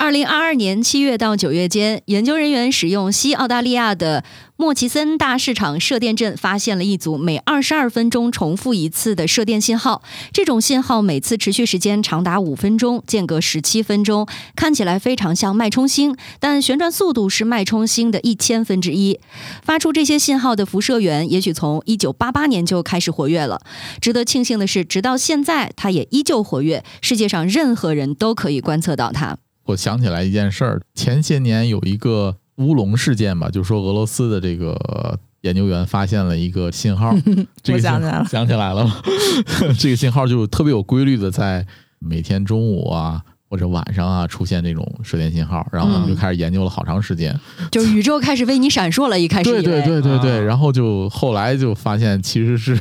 [0.02, 4.24] 二零二二年七月到九月间，研究人员使用西澳大利亚的
[4.56, 10.02] 莫奇森大市场射电阵，发现了一组每二十二分钟重复一次的射电信号。
[10.32, 19.20] 这种信号每次持续时间长达五分钟，间隔十七分钟，看起来非常像脉冲星，但旋转速度是脉冲星的一千分之一。
[19.62, 23.60] 发出这些信号的辐射源，也许从一九八八年就开始活跃了。
[24.00, 29.38] 值得庆幸的是，直到现在，它也依旧活跃，世界上任何人都可以观测到它。
[29.66, 37.14] 我想起来一件事儿，前些年有一个乌龙事件吧，就说俄罗斯的这个研究员发现了一个信号，
[37.62, 39.02] 这个信我想起来了想起来了？
[39.78, 41.66] 这个信号就特别有规律的在
[41.98, 47.38] 每天中午啊或者晚上啊出现这种射电信号，然后我们就开始研究了好长时间。
[47.70, 52.78] 就宇宙开始为你闪烁了，一开始对对对对对，啊然后就后来就发现其实是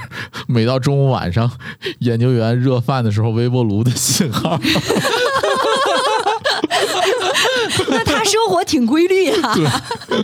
[0.48, 1.50] 每到中午晚上，
[2.00, 4.60] 研究员热饭的时候微波炉的信号。
[8.32, 9.54] 生活挺规律啊，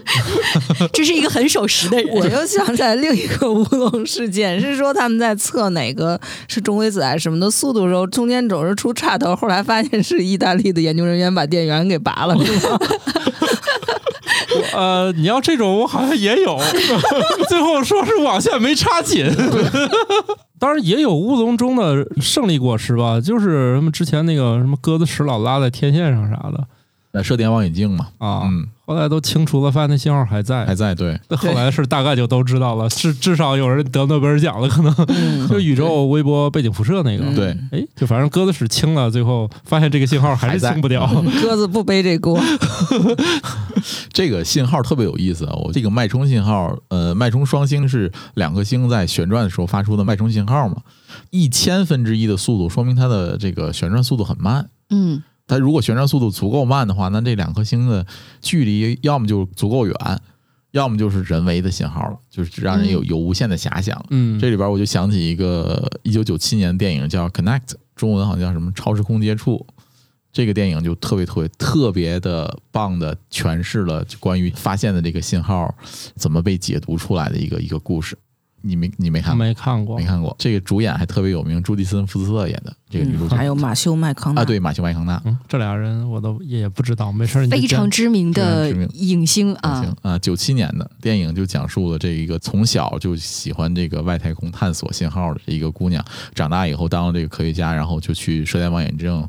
[0.94, 2.08] 这是一个很守时的人。
[2.16, 6.18] 我又想起来另一个乌龙事件，是说他们在测哪个
[6.48, 12.80] 是中微子还是什么的速度时候，中间总是出岔头，后来发现是意大利的研究人员把电源给拔了， 是吗？
[14.74, 16.58] 呃，你要这种我好像也有，
[17.50, 19.26] 最后说是网线没插紧。
[20.60, 26.66] 当然也有乌龙中的胜利果实吧，就是什么之前那个什么鸽子屎老拉在天线上啥的
[27.18, 30.64] 那射电望远镜嘛，啊，嗯，后来都清除了，发现那信号还在。
[30.68, 37.26] 还在对，后来是大概就都知道了，至至少有人得诺贝尔奖了，可能嗯就宇宙微波背景辐射那个。
[37.26, 41.08] 嗯对，哎，就反正鸽子屎清了，最后发现这个信号还是清不掉。
[41.42, 42.40] 鸽子不背这锅，
[44.14, 45.54] 这个信号特别有意思啊！
[45.56, 50.78] 我这个脉冲信号，呃，脉冲双星是两颗星在旋转的时候发出的脉冲信号嘛，
[51.32, 54.70] 一千分之一的速度，说明它的这个旋转速度很慢。
[54.90, 58.06] 嗯，它如果旋转速度足够慢的话，那这两颗星的
[58.42, 59.96] 距离要么就足够远，
[60.72, 64.06] 要么就是人为的信号了，就是让人有有无限的遐想。
[64.10, 67.62] 嗯，这里边我就想起一个一九九七年的电影叫《Connect》，
[67.96, 69.66] 中文好像叫什么“超时空接触”。
[70.34, 75.74] 这个电影就特别特别特别的棒的诠释了关于发现的这个信号
[76.16, 78.16] 怎么被解读出来的一个一个故事。
[78.68, 79.46] 你没你没看过？
[79.46, 80.06] 没看过没。
[80.06, 80.36] 看过。
[80.38, 83.36] 这个主演还特别有名，朱迪森·福斯特演的这个女主角。
[83.36, 85.22] 还有马修麦康纳啊，对，马修·麦康纳。
[85.26, 96.04] 嗯，这俩人我都也不知道，没事非常知名的影星啊，啊，九七年的电影就讲述了这一个从小就喜欢这个外太空探索信号的一个姑娘，
[96.36, 99.28] 长大以后当了这个科学家，然后就去射电望远镜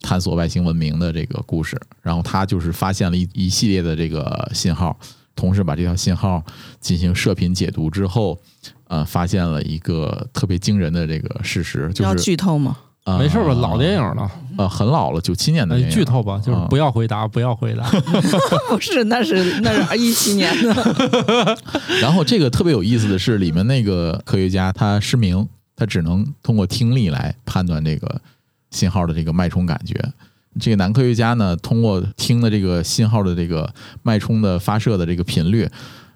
[0.00, 1.80] 探索外星文明的这个故事。
[2.00, 4.98] 然后她就是发现了一一系列的这个信号，
[5.42, 6.40] 同时把这条信号
[6.80, 8.38] 进行射频解读之后，
[8.86, 12.76] 呃，发现了一个特别惊人的这个事实，就要是剧透吗？
[13.02, 13.52] 呃没事儿吧？
[13.54, 15.96] 老电影了，呃很老了，九七年的哎电影。
[15.96, 17.82] 剧透吧，就是啊不要回答，不要回答。
[18.70, 21.58] 不是，那是那是一七年的，
[22.00, 28.20] 然后这个特别有意思的是，里面那个科学家他失明，他只能通过听力来判断这个
[28.70, 29.94] 信号的这个脉冲感觉。
[30.60, 35.68] 这个男科学家呢，通过听的这个信号的这个脉冲的发射的这个频率，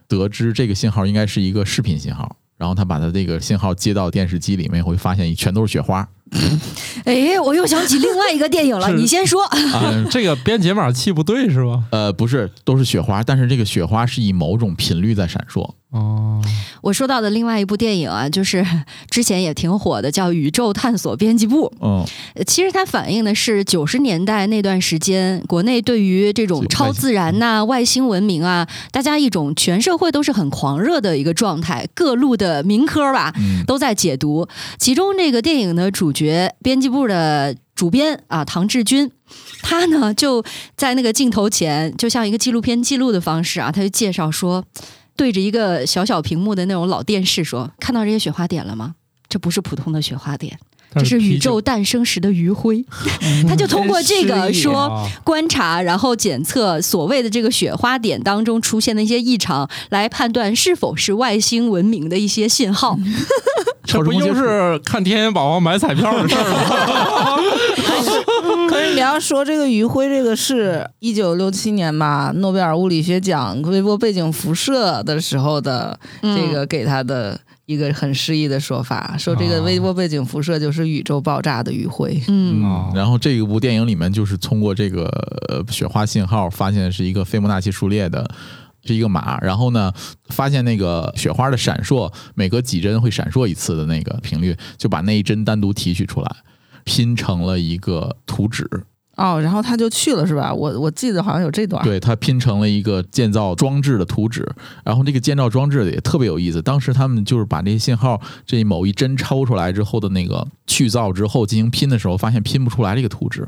[0.08, 2.36] 得知这个信号应该是一个视频信号。
[2.58, 6.08] 然后他把他这个信号接到电视机里面，会发现全都是雪花
[7.04, 9.44] 哎，我又想起另外一个电影了， 你先说。
[9.44, 11.84] 啊，这个编解码器不对是吧？
[11.90, 15.70] 呃，不是，都是雪花，但是这个雪花是以某种频率在闪烁。
[15.92, 16.42] 哦，
[16.82, 18.66] 我说到的另外一部电影啊，就是
[19.08, 21.68] 之前也挺火的，叫《宇宙探索编辑部》。
[21.80, 34.46] 嗯，呃其实它反映的是九十年代那段时间，国内对于这种超自然呐、外星文明啊，大家一种全社会都是很狂热的一个状态，各路的民科吧嗯都在解读。
[34.78, 39.10] 其中这个电影的主角，编辑部的主编啊，唐志军。
[39.62, 40.44] 他呢就
[40.76, 44.64] 在那个镜头前，就像一个纪录片记录的方式啊，他就介绍说，
[45.16, 48.94] 对着一个小小屏幕的那种老电视说：“看到这些雪花点了吗？
[49.28, 50.56] 这不是普通的雪花点，
[50.94, 52.84] 这是宇宙诞生时的余晖。
[53.48, 62.96] 他就通过这个说啊观察，然后检测所谓的这个雪花点当中出现的一些异常，来判断是否是外星文明的一些信号。
[63.82, 67.38] 这不就是看天眼宝宝买彩票的事儿吗？
[68.94, 82.22] 你要说这个余晖，这个是一九六七年吧，诺贝尔物理学奖微波背景辐射的时候的这个给他的一个很诗意的说法，说这个微波背景辐射就是宇宙爆炸的余晖。
[82.28, 85.04] 嗯哦然后这一部电影里面就是通过这个
[85.48, 88.28] 呃雪花信号，发现是一个斐波那契数列的。
[88.84, 89.92] 是一个码，然后呢，
[90.28, 96.30] 发现那个雪花的闪烁，每隔几帧会闪烁一次的那个频率，就把那一帧单独提取出来，
[96.86, 98.66] 拼成了一个图纸。
[99.16, 100.52] 哦，然后他就去了是吧？
[100.52, 101.82] 我我记得好像有这段。
[101.82, 104.46] 对，他拼成了一个建造装置的图纸，
[104.84, 106.60] 然后这个建造装置也特别有意思。
[106.60, 113.46] 当时他们就是把这些信号这某一帧抽出来之后的那个去噪之后进行拼的时候，发现拼不出来这个图纸，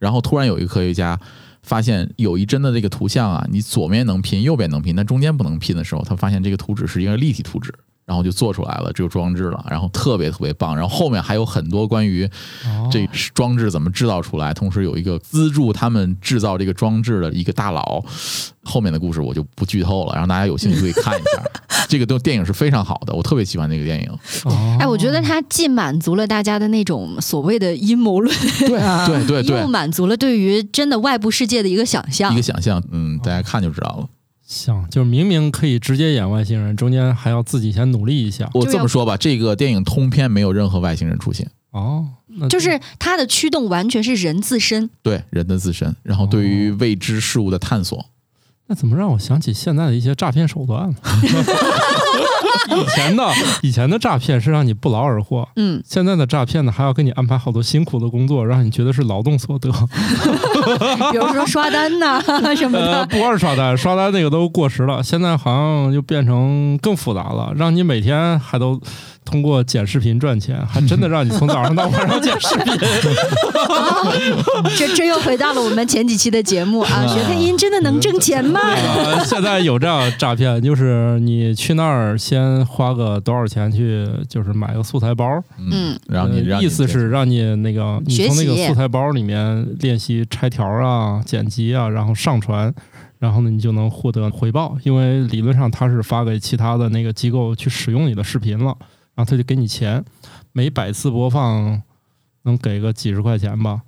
[0.00, 1.16] 然后突然有一个科学家
[1.62, 7.72] 发现有一帧的这个图像啊，你左面能拼，右边能拼，但中间不能拼的时候，他发现这个图纸是一个立体图纸。
[8.06, 10.76] 然后就做出来了这个装置了，然后特别特别棒。
[10.76, 12.24] 然后后面还有很多关于
[12.64, 18.02] 哦这装置怎么制造出来，同时有一个资助他们制造这个装置的一个大佬。
[18.62, 21.42] 后面的故事我就不剧透了，然后大家有兴趣可以看一下。
[21.88, 24.10] 这个都电影是非常好的，我特别喜欢那个电影。
[24.44, 28.68] 哦哎，我觉得它既满足了大家的那种所谓的阴谋论，对
[29.06, 32.42] 对对对又，满足了对于真的外部世界的一个想象一个。
[32.42, 34.08] 想象，嗯，大家看就知道了。
[34.46, 38.48] 像就是明明可以直接演外星人，中间还要自己先努力一下。
[38.54, 48.06] 我这么说吧，这个电影通篇没有任何外星人出现，哦，那就是它的驱动完全是人自身，对人的自身，然后对于未知事物的探索。
[48.68, 50.96] 那怎么让我想起现在的一些诈骗手段呢？
[52.70, 53.28] 以前的
[53.62, 59.70] 以前的诈骗是让你不劳而获，嗯，现在的诈骗呢还要给你安排好多辛苦的工作，让你觉得是劳动所得。
[61.12, 62.20] 比如说刷单呐
[62.56, 68.80] 什么呃，的，不光是刷单，刷单那个都过时了，现在好像就变成更复杂了，让你每天还都
[69.24, 72.76] 通过剪视频赚钱，还真的让你从早上到晚上剪视频。
[74.76, 78.60] 这这又回到了我们前几期的节目啊，学配音真的能挣钱吗？
[78.60, 92.74] 呃，现在有这样诈骗，就是你去那儿先花个多少钱去，就是买个素材包，嗯，然后你让你呃意思是让你那个你从那个素材包里面练习拆条啊、剪辑啊，然后上传，
[93.18, 98.76] 然后呢你就能获得回报，因为理论上他是发给其他的那个机构去使用你的视频了，
[99.14, 100.04] 然后他就给你钱，
[100.52, 101.82] 每百次播放
[102.42, 103.82] 能给个几十块钱吧。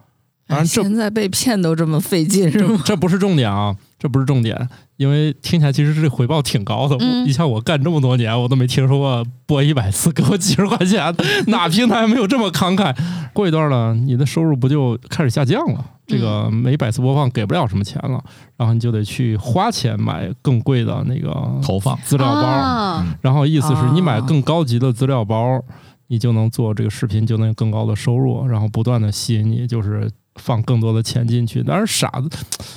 [0.46, 2.82] 当然这现在被骗都这么费劲是这吗？
[2.84, 6.96] 这不是重点啊，这不是重点，因为听起来其实是回报挺高的。
[7.01, 11.12] 嗯你像我干这么多年，我都没听说过播一百次给我几十块钱，
[11.49, 12.94] 哪 平台没有这么慷慨？
[13.32, 15.84] 过一段了，你的收入不就开始下降了？
[16.07, 18.22] 这个每百次播放给不了什么钱了，
[18.57, 21.30] 然后你就得去花钱买更贵的那个
[21.62, 22.40] 投放资料包。
[22.40, 25.61] 啊然后意思是你买啊更高级的资料包，
[26.07, 31.62] 你就能做这个视频，就能有更高的收入，然后不断的吸引你，就是放更多的钱进去。
[31.62, 32.30] 当然傻子，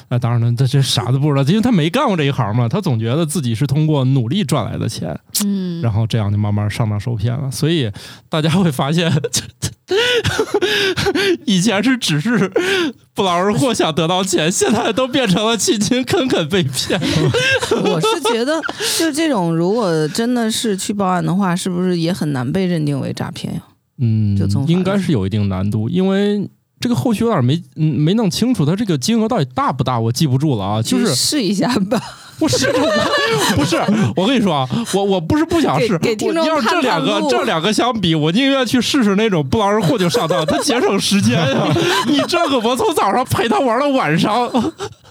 [0.10, 7.50] 哎，当然了，这这傻子不知道，因为他没干过这一行嘛，他总觉得自己是通过努力赚来的钱，嗯，然后这样就慢慢上当受骗了。
[7.50, 7.90] 所以
[8.28, 9.12] 大家会发现。
[11.46, 12.50] 以前是只是
[13.14, 16.98] 不劳而获想得到钱，现在都变成了勤勤恳恳被骗。
[17.84, 18.62] 我是觉得，
[18.98, 23.62] 就这种如果真的是去报案的话，是不是也很难被认定为诈骗呀？
[23.98, 26.50] 嗯就从，应该是有一定难度，因为
[26.82, 30.82] 这个后续有点没嗯没弄清楚，它这个金额到底大不大，我记不住了啊。
[30.82, 32.02] 就是试一下吧。
[32.42, 32.68] 不 是
[33.56, 33.80] 不是，
[34.16, 41.68] 我跟你说啊，我我不是不想试，给给听众我要是这两个这两个相比，我宁愿去试试那种不劳而获就上当，它节省时间呀、
[42.08, 44.52] 你这个我从早上陪他玩到晚上。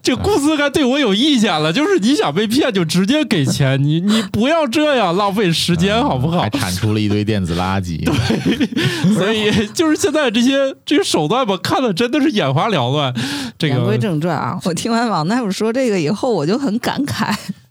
[0.03, 6.49] 这公司该对我有意见了，就是你想被骗就直接给钱，你你不要这样浪费时间好不好还？
[6.49, 8.03] 产出了一堆电子垃圾。
[8.03, 13.13] 对所以就是现在这些这些手段吧，看的真的是眼花缭乱。
[13.59, 17.20] 这言归个正传啊，我听完王大夫说这个以后，我就很感慨。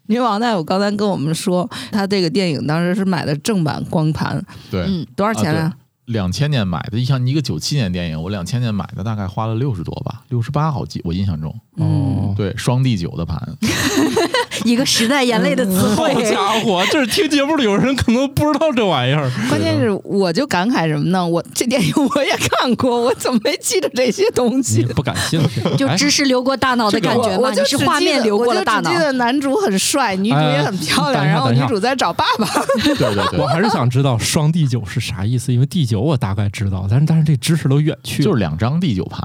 [0.08, 5.74] 因为 王大夫刚才跟我们说，他这个电影当时是买的正版光盘，对，嗯多少钱啊？
[6.06, 13.40] 两千年买的，你像一个九七年电影，我两千年买的，大概花了六十多吧，六十八好几，我印象中，哦，对，双第九的盘，
[14.64, 16.14] 一个时代眼泪的词好汇。
[16.24, 19.30] 家伙，这是听节目的有人可能不知道这玩意儿。
[19.50, 21.26] 关键是我就感慨什么呢？
[21.26, 24.84] 我这电影我也看过，我怎么没记得这些东西？
[24.84, 27.52] 不感兴趣， 就哎知识流过大脑的感觉吗？
[27.52, 29.04] 就你是画面流过了大脑我就只记。
[29.06, 32.46] 得男主很帅，女主也很漂亮，然后女主在找爸爸。
[32.84, 38.24] 对对对 我，还是想知道双第九是啥意思，因为第九我大概知道，但是但是这知识都远去。
[38.24, 39.22] 就是两张第九盘。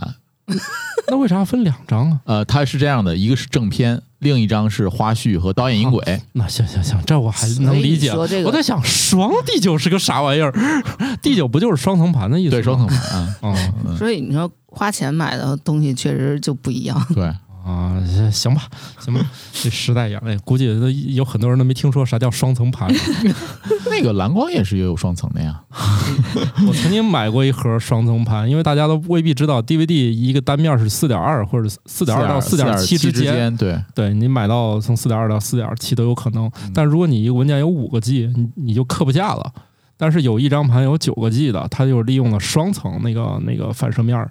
[1.08, 2.20] 那为啥分两张啊？
[2.24, 6.20] 呃，它是这样的，一个是正片，另一张是花絮和导演音轨。
[6.32, 8.10] 那行行行，这我还能理解。
[8.12, 10.52] 我在想双第九是个啥玩意儿？
[11.22, 12.58] 第九不就是双层盘的意思吗？
[12.58, 12.98] 对，双层盘。
[13.20, 17.00] 啊嗯所以你说花钱买的东西确实就不一样。
[17.14, 17.30] 对，
[17.64, 17.98] 啊，
[18.30, 18.62] 行吧，
[18.98, 19.20] 行吧，
[19.52, 22.92] 这时代眼泪，估计都有很多人都没听说啥叫双层盘。
[23.90, 25.62] 那个蓝光也是也有双层的呀。
[26.68, 36.50] 我曾经买过一盒双层盘，因为大家都未必知道，DVD 一个单面是四点二或者四点二到四点七之之间，间，对，对你买到从四点二到四点七都有可能。
[36.74, 39.52] 但如果你一个文件有五个 G，你你就刻不下了。
[39.96, 44.28] 但是有一张盘有九个 G 的，它就利用了双层那个那个反射面儿，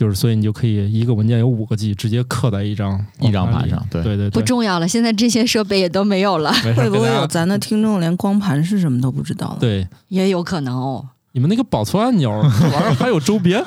[0.00, 9.56] 就是所以你就可以一个文件有五个 G，直接刻在一张一张盘上对对对不，重要了，现在这些设备也都没有了，会不会有咱的听众连光盘是什么都不知道了？
[9.60, 11.06] 对也有可能哦。
[11.32, 13.62] 你们那个保存按钮这玩意儿还有周边，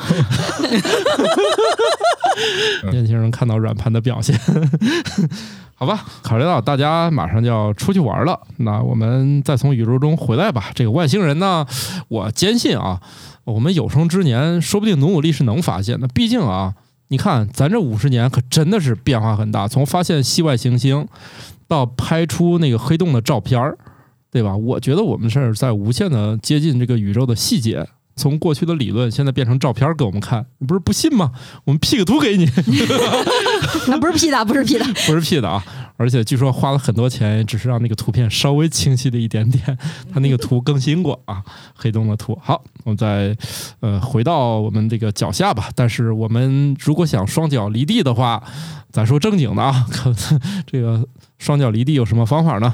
[2.91, 4.35] 年轻人看到软盘的表现。
[5.75, 10.71] 好吧，考虑到大家马上就要出去玩了，那我们再从宇宙中回来吧。
[10.73, 11.63] 这个外星人呢，
[12.07, 12.99] 我坚信啊，
[13.45, 16.07] 我们有生之年说不定努努力是能发现的。
[16.07, 16.73] 毕竟啊，
[17.09, 21.07] 你看咱这五十年可真的是变化很大，从发现系外行星
[21.67, 23.77] 到拍出那个黑洞的照片儿，
[24.31, 24.55] 对吧？
[24.55, 27.87] 我觉得我们是在无限的接近这个宇宙的细节。
[28.15, 31.31] 从过去的理论，现在变成照片给我们看，你不是不信吗？
[31.65, 32.45] 我们 P 个图给你，
[33.87, 35.63] 那不是 P 的，不是 P 的，不是 P 的啊！
[35.95, 39.77] 而且据说花了很多钱，只是让那个图片稍微清晰了一点点。
[40.11, 41.43] 他那个图更新过啊，
[41.75, 42.37] 黑洞的图。
[42.41, 43.35] 好，我们再
[43.79, 45.69] 呃回到我们这个脚下吧。
[45.75, 48.43] 但是我们如果想双脚离地的话，
[48.91, 50.13] 咱说正经的啊，可
[50.65, 51.07] 这个
[51.37, 52.73] 双脚离地有什么方法呢？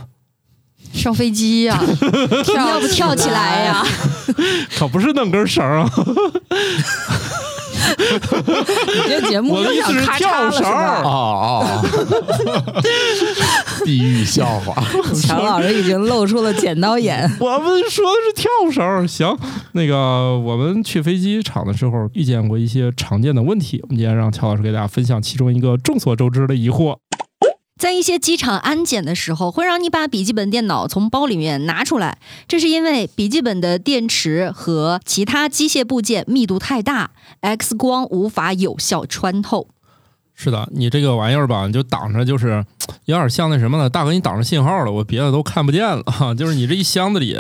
[0.94, 1.80] 上飞机呀、
[2.56, 3.86] 要不跳起来呀、
[4.78, 5.90] 可不是弄根绳儿啊！
[7.98, 11.04] 你这节目我的意思是又想咔嚓跳绳了是吧儿？
[11.04, 11.82] 哦哦，
[13.86, 14.84] 地狱笑话。
[15.16, 17.30] 乔老师已经露出了剪刀眼。
[17.40, 19.08] 我们说的是跳绳儿。
[19.08, 19.36] 行，
[19.74, 26.98] 那个我们去飞机场的时候遇见过一些常见的问题，我们今天让乔老师给大家分享其中一个众所周知的疑惑。
[27.80, 39.70] 在一些机场安检的时候，会让你把笔记本电脑从包里面拿出来，这是因为笔记本的电池和其他机械部件密度太大，X 光无法有效穿透。
[40.36, 42.66] 是的，你这个玩意儿吧，你就挡着，就是
[43.06, 43.90] 有点像那什么呢？
[43.90, 46.36] 大哥，你挡着信号了，我别的都看不见了哈。
[46.36, 47.38] 就是你这一箱子里，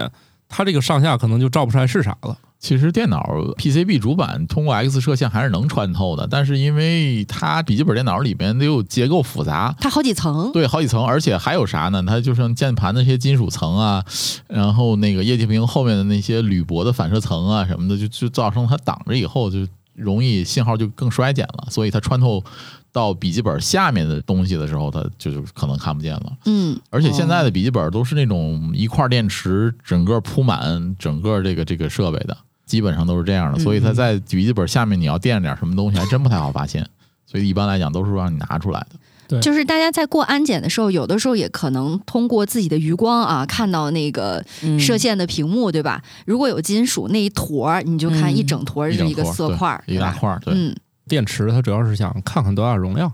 [0.47, 2.37] 它这个上下可能就照不出来是啥了。
[2.59, 3.23] 其实电脑
[3.57, 12.03] PCB 主板通过 X 射线还是能穿透的，但是因为它笔记本电脑里面都有结构复杂，它好几层，对，好几层，而且还有啥呢？
[12.05, 14.03] 它就像键盘的那些金属层啊，
[14.47, 22.43] 然后那个液晶屏后面的那些铝箔的反射层啊什么的，就就造成它挡着以后就容易信号就更衰减了，所以它穿透
[22.91, 26.37] 到笔记本下面的东西的时候，它就就可能看不见了。
[26.45, 32.35] 嗯，而且现在的笔记本都是那种一块电池整个铺满整个这个这个设备的，
[32.69, 36.87] 基本上都是这样的，所以它在笔记本下面你要垫点什么东西，还真不太好发现。
[37.25, 38.87] 所以一般来讲都是让你拿出来的。
[39.27, 39.39] 对。
[39.39, 44.79] 就是大家在过安检的时候，有的时候也可能通过自己的余光啊，看到那个嗯。
[44.79, 46.01] 射线的屏幕，对吧？
[46.27, 48.35] 如果有金属那一坨儿，你就看嗯。
[48.37, 50.75] 一整坨儿一整是一个色块儿，一大块儿，对，嗯，
[51.07, 53.11] 电池它主要是想看看多大容量，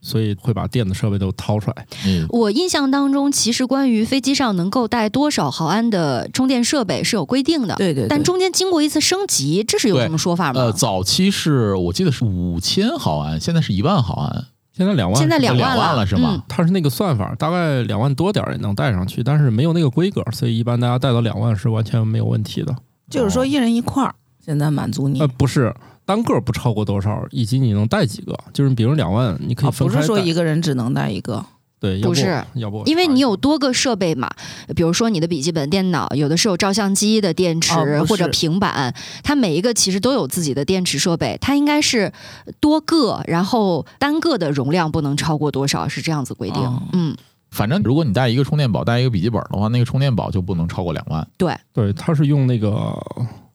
[0.00, 1.86] 所以会把电子设备都掏出来。
[2.06, 10.60] 嗯，我印象当中，其实关于飞机上能够带多少毫安的充电设备是有规定的，对对对，但中间经过一次升级，这是有什么说法吗？
[10.60, 14.46] 呃，早期是我记得是五千毫安，现在是一万毫安，
[14.76, 16.30] 现在两万，现在两两万了是吗？
[16.34, 16.42] 嗯。
[16.48, 22.74] 它是那个算法，大概两万多点儿也能带上去，但是没有那个规格，所以一般大家带到两万是完全没有问题的。
[23.10, 25.20] 就是说一人一块儿，现在满足你。
[25.20, 25.74] 呃，不是
[26.10, 30.00] 单个不超过多少，以及你能带几个，就是比如两万，你可以啊，分开带。
[30.00, 31.44] 不是说一个人只能带一个。
[31.78, 34.28] 对，要不是要不因为你有多个设备嘛，
[34.74, 38.92] 比如说你的笔记本电脑，有的是有照相机的电池、哦或者平板，
[39.22, 42.12] 它每一个其实都有自己的电池设备，它应该是
[42.58, 46.60] 多个，然后单个的容量不能超过多少，是这样子规定。
[46.60, 47.16] 哦嗯，
[47.50, 51.26] 反正如果你带一个充电宝，带一个笔记本的话，那个充电宝就不能超过两万。
[51.38, 52.94] 对，对，它是用那个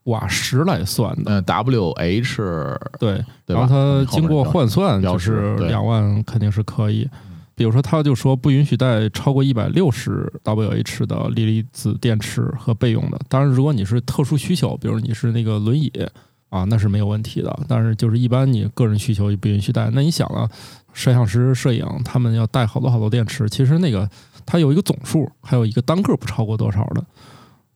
[0.05, 3.55] 瓦时来算的，嗯，W H 对，对？
[3.55, 7.07] 然后它经过换算，就是两万肯定是可以。
[7.57, 13.17] 比如说，他就说不允许带超过一百六十 WH 的锂离子电池和备用的。
[13.29, 15.89] 当然，如果你是特殊需求，比如你是那个轮椅
[16.49, 17.57] 啊，那是没有问题的。
[17.65, 19.89] 但是就是一般你个人需求就不允许带。
[19.93, 20.49] 那你想啊，
[20.91, 24.09] 摄像师、摄影他们要带好多好多电池，其实那个
[24.45, 27.05] 它有一个总数，还有一个单个不超过多少的。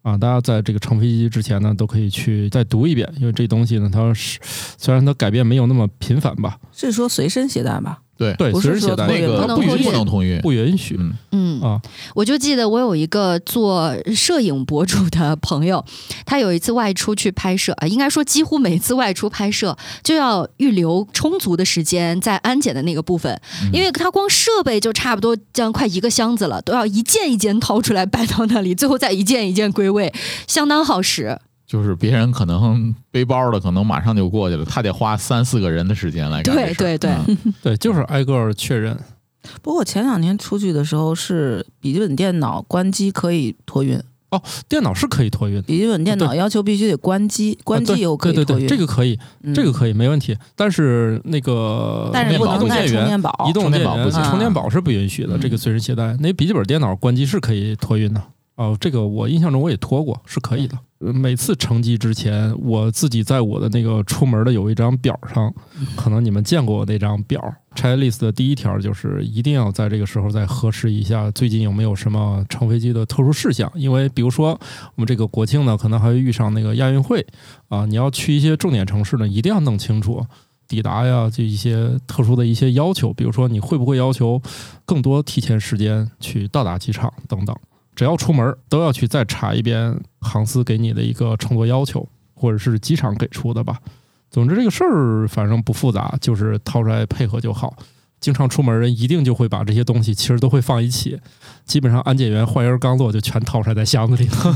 [0.10, 4.40] 啊，大家在这个乘飞机之前呢，都可以去再读一遍，因为这东西呢，它是
[4.78, 8.02] 虽然它改变没有那么频繁吧，是说随身携带吧？
[8.20, 10.40] 对对，不是说那个不能不允不能通运。
[10.42, 11.82] 不允许嗯，嗯啊。
[12.14, 15.84] 我就记得我有一个做摄影博主的朋友，
[16.26, 30.14] 他有一次外出去拍摄啊，应该说几乎每次外出拍摄就要预留充足的时间在安检的那个部分，嗯因为他光设备就差不多将快一个箱子了，都要一件一件掏出来摆到那里，最后再一件一件归位，
[30.46, 31.40] 相当耗时。
[31.70, 36.74] 就是别人可能背包的可能马上就过去了，他得花三四个人的时间来干这事。
[36.74, 38.98] 对对对嗯 对，就是挨个儿确认。
[39.62, 44.02] 不过我前两天出去的时候是笔记本电脑关机可以托运，
[44.32, 45.62] 哦电脑是可以托运的。
[45.62, 48.68] 笔记本电脑要求必须得关机，关机又可以对对对，托运。
[48.68, 50.36] 这个可以，嗯这个可以，没问题。
[50.56, 53.54] 但是那个但是不能带充移动电宝移。
[53.54, 56.18] 动电源、充电宝不行充电宝是不允许的，嗯这个随身携带。
[56.20, 58.22] 那笔记本电脑关机是可以托运的。
[58.56, 60.76] 哦，这个我印象中我也托过，是可以的。
[60.76, 65.54] 呃每次乘机之前，我自己在我的那个出门的有一张表上，
[65.96, 67.42] 可能你们见过我那张表。
[67.76, 74.60] checklist 的第一条就是一定要在这个时候再核实一下最近有没有什么乘飞机的特殊事项，因为比如说
[74.96, 77.26] 我们这个国庆呢，可能还会遇上那个亚运会
[77.70, 80.26] 啊，你要去一些重点城市呢，一定要弄清楚。
[80.68, 84.40] 抵达呀，就一些特殊的一些要求，比如说你会不会要求
[84.86, 87.56] 更多提前时间去到达机场等等。
[88.00, 93.78] 只要出门都要去再查一遍航司给你的一个乘坐要求，或者是机场给出的吧。
[94.32, 97.76] 总之这个事儿反正不复杂，就是掏出来配合就好。
[98.20, 101.18] 经常出门人一定就会把这些东西其实都会放一起，
[101.66, 104.54] 基本上安检员话音刚落就全掏出来在箱子里了。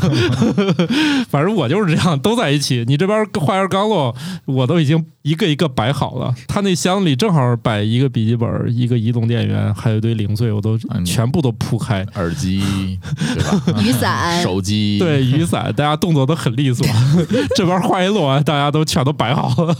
[1.29, 2.83] 反正我就是这样，都在一起。
[2.87, 6.33] 你这边话音刚落，我都已经一个一个摆好了。
[6.47, 12.03] 他那箱子里正好摆一个笔记本、一个移动电源，还有一堆零碎，我都嗯全部都铺开。
[12.15, 12.99] 耳机
[13.35, 13.81] 对吧？
[13.81, 16.85] 雨伞手机对雨伞，大家动作都很利索。
[17.55, 19.75] 这边话一落完，大家都全都摆好了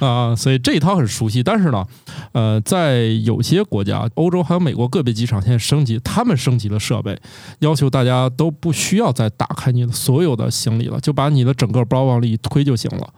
[0.00, 1.42] 啊，所以这一套很熟悉。
[1.42, 1.86] 但是呢，
[2.32, 7.18] 呃，在有些国家，欧洲还有美国个别机场现在升级，他们升级了设备，
[7.60, 13.08] 要求大家都不需要再打开你的所有的行李了，就把你的整个包往里一推就行了。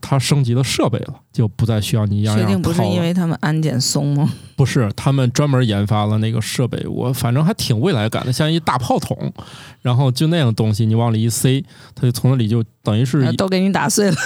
[0.00, 4.30] 它升级了设备了，就不再需要你一样确样掏了定不是因为他们安检松吗？
[4.54, 9.32] 不是，他们专门研发了那个设备，我反正还挺未来感的，像一大炮筒，
[9.80, 14.16] 然后就那样东西，你往里一塞，它就从那里就等于是都给你打碎了。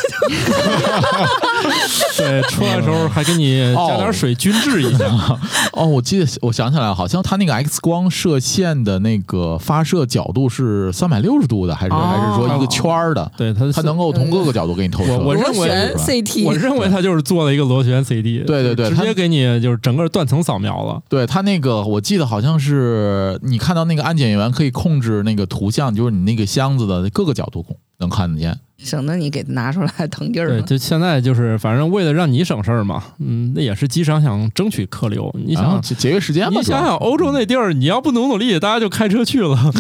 [2.19, 5.07] 对出来的时候还给你加点水均质一下。
[5.73, 13.31] 哦，我记得我想起来，好像它那个 X 光射线的那个发射角度是三百六十度的，还是、哦还是说一个圈儿的？
[13.37, 15.17] 对，它它能够从各个角度给你透射。
[15.17, 21.01] 我我认为螺旋 CT，我认为它就是做了一个螺旋 CD，对对对直接给你就是整个断层扫描了。
[21.09, 28.59] 对它那个，我记得好像是你看到那个安检员可以控制那个图像，就是你那个箱子的各个角度控能看得见。
[28.79, 35.35] 省得你给它拿出来腾地儿对，就现在就是反正为了让你省事儿嘛，嗯，那也是机场想争取客流。
[35.45, 36.61] 你想然后节节约时间嘛。
[36.61, 39.57] 你想想，欧洲那地儿，你要不努努力，大家就开车去了。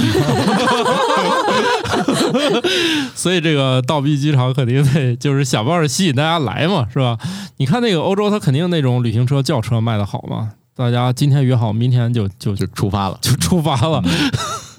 [3.14, 7.16] 所以这个倒闭机场肯定得就是想办法吸引大家来嘛，是吧？
[7.58, 13.16] 你看那个欧洲，它肯定那种旅行车、轿车卖的好嘛，大家今天约好，明天就就就出发了。
[13.22, 14.02] 就出发了。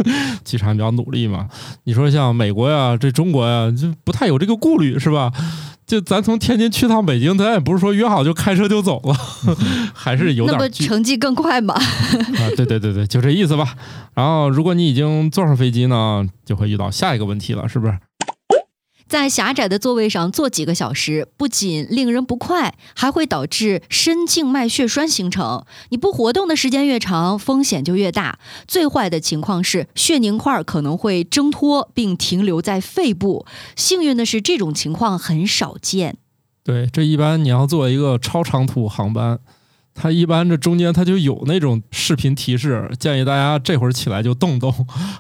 [0.44, 1.48] 机场比较努力嘛，
[1.84, 5.32] 你说像美国呀，这中国呀，就不太有这个顾虑，是吧？
[5.86, 9.14] 就咱从天津去趟北京，咱也不是说约好就开车就走了，
[9.94, 11.74] 还是有点那不成绩更快吗？
[11.76, 13.74] 啊，对对对对，就这意思吧。
[14.14, 17.98] 然后，如果你已经坐上飞机呢，就会遇到下一个问题了，是不是？
[19.10, 25.66] 在狭窄的座位上坐几个小时，不仅令人不快，还会导致深静脉血栓形成。
[25.90, 28.38] 你不活动的时间越长，风险就越大。
[28.68, 33.48] 最坏的情况是血凝块可能会挣脱并停留在肺部。
[33.76, 36.18] 幸运的是，这种情况很少见。
[36.64, 39.40] 对，这一般你要做一个超长途航班，
[39.96, 44.72] 它一般这中间它就有那种视频提示，建议大家这会儿起来就动动，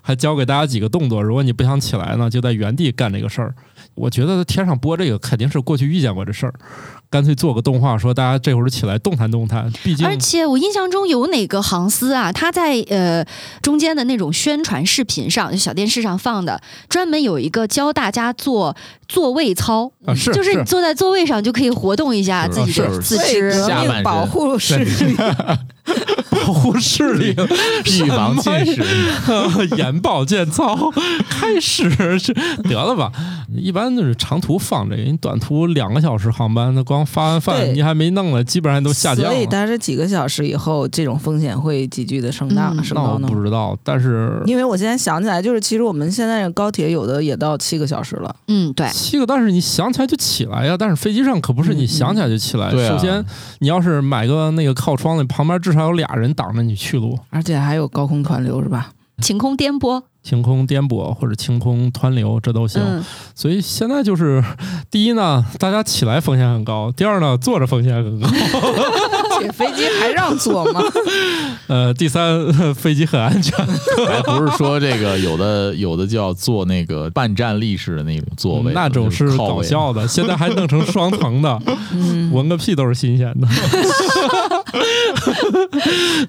[0.04, 1.24] 还教给大家几个动作。
[1.24, 3.56] 如果你不想起来呢，就在原地干这个事儿。
[4.00, 6.54] 我觉得天上播这个肯定是过去遇见过这事儿，
[7.10, 9.70] 干脆做个动画，说大家这会儿起来动弹动弹。
[9.84, 13.26] 毕竟而且我印象中有哪个航司啊，他在呃
[13.62, 18.76] 中间的那种宣传视频上，就小电视上放的，专门有一个教大家做
[19.08, 23.52] 座位操，啊是就是你坐在座位上就可以活动一下自己的四最肢。
[23.52, 25.16] 下半身命保护视力，
[26.46, 27.36] 保护视力，
[27.86, 28.84] 预防近视，
[29.78, 30.92] 眼保健操
[31.30, 32.34] 开始是
[32.64, 33.12] 得了吧？
[33.56, 39.48] 一般都是长途放这个，你短途两个小时航班，那光发完饭你还没弄呢，基本上都下降所以，了。
[39.52, 43.28] 但是几个小时以后，这种风险会急剧的升大、嗯那我升高呢。
[43.28, 48.36] 不知道，但是因为我现在想起来，就是其实我们现在高铁有的也到七个小时了。
[48.48, 48.88] 嗯，对。
[48.90, 50.76] 七个，但是你想起来就起来呀。
[50.78, 52.72] 但是飞机上可不是你想起来就起来。
[52.72, 53.24] 首先，
[53.60, 57.18] 你要是买个那个靠窗的，旁边至少有俩人挡着你去路。
[57.30, 58.92] 而且还有高空湍流是吧？
[59.22, 62.82] 晴空颠簸，晴空颠簸或者晴空湍流，这都行。
[62.82, 63.04] 嗯，
[63.36, 64.42] 所以现在就是，
[64.90, 68.30] 第一呢，大家起来风险很高；第二呢，坐着风险很高。
[69.40, 70.82] 这飞机还让坐吗？
[71.68, 73.58] 呃，第三，飞机很安全。
[74.08, 81.62] 还不是说这个有的有的叫坐那个半站立式的那种座位，那种是搞笑的， 现在还弄成双层的，
[81.92, 83.48] 嗯，闻个屁都是新鲜的。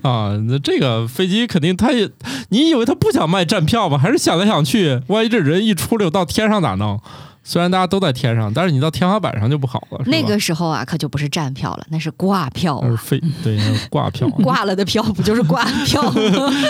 [0.02, 2.08] 啊，那这个飞机肯定他也，
[2.50, 3.98] 你以为他不想卖站票吗？
[3.98, 7.00] 还是想来想去，万一这人一出溜到天上咋弄？
[7.42, 10.00] 虽然大家都在天上，但是你到天花板上就不好了。
[10.06, 16.12] 那个时候啊，可就不是站票了，那是挂票是飞对那是挂票， 挂了的票不就是挂票吗？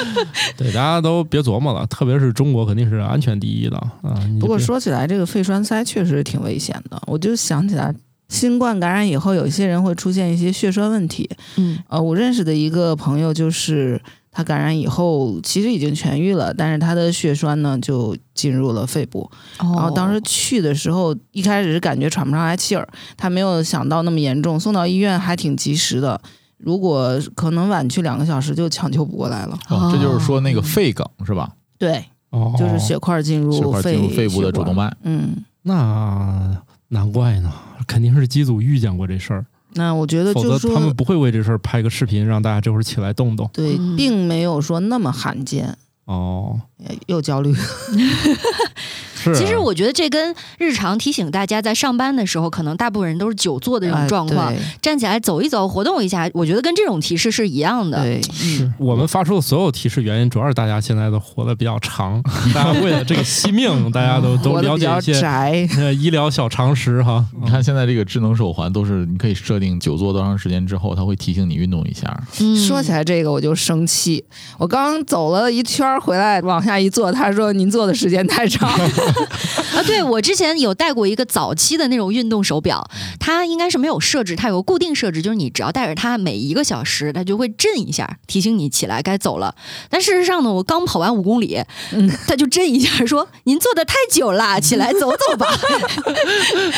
[0.57, 4.15] 对大家都别琢磨了，特别是中国肯定是安全第一的啊。
[4.39, 7.03] 不过说起来，这个肺栓塞确实挺危险的。
[7.07, 7.93] 我就想起来，
[8.29, 11.29] 新冠感染以后，有一些人会出现一些血栓问题。
[11.57, 14.01] 嗯，呃，我认识的一个朋友，就是
[14.33, 19.31] 他感染以后，其实已经痊愈了，但是他的血栓呢就进入了肺部。
[19.59, 26.21] 然然后当时去的时候，一开始是感觉喘不上来气儿，他没有想到那么严重，送到医院还挺及时的。
[26.59, 29.59] 如果可能晚去两个小时，就抢救不过来了。
[29.69, 31.51] 哦，这就是说那个肺梗是吧？
[31.79, 34.75] 对，哦，就是血块进入血块进入肺部的主动。
[34.75, 34.95] 脉。
[35.03, 36.57] 嗯，那
[36.89, 37.51] 难怪呢，
[37.87, 43.49] 肯定是机组遇见过这事儿，那我觉得否就是说，则他们不会为这事儿拍个视频让大家这会儿起来动动。
[43.53, 45.77] 对，嗯并没有说那么罕见。
[46.07, 47.55] 哦，哎 又焦虑，
[49.23, 49.35] 是啊。
[49.35, 58.03] 其实我觉得这跟日常提醒大家在上班的时候，可能大部分人都是久坐的这种哎状况，对站起来走一走，活动一下，我觉得跟这种提示是一样的。
[58.03, 62.23] 对，是我们发出的所有提示原因，主要是大家现在都活得比较长，
[62.55, 65.69] 大家为了这个惜命，大家都都 了解一些宅。
[65.79, 67.25] 呃医疗小常识哈。
[67.43, 72.23] 你看现在这个智能手环都是你可以设定久坐多长时间之后，它会提醒你运动一下。
[72.41, 74.25] 嗯说起来这个我就生气，
[74.59, 78.71] 我刚走了一圈回来，往下一坐，他说您坐的时间太长。
[79.77, 82.85] 啊，对我之前有戴过一个早期的那种运动手表，
[83.19, 89.55] 它应该是没有设置，它有个固定设置，就是你只要戴着它，每一个小时它就会震一下，提醒你起来该走了。
[89.89, 91.59] 但事实上呢，我刚跑完五公里，
[91.93, 95.47] 嗯 它就震一下说：“您坐的太久了， 起来走走吧。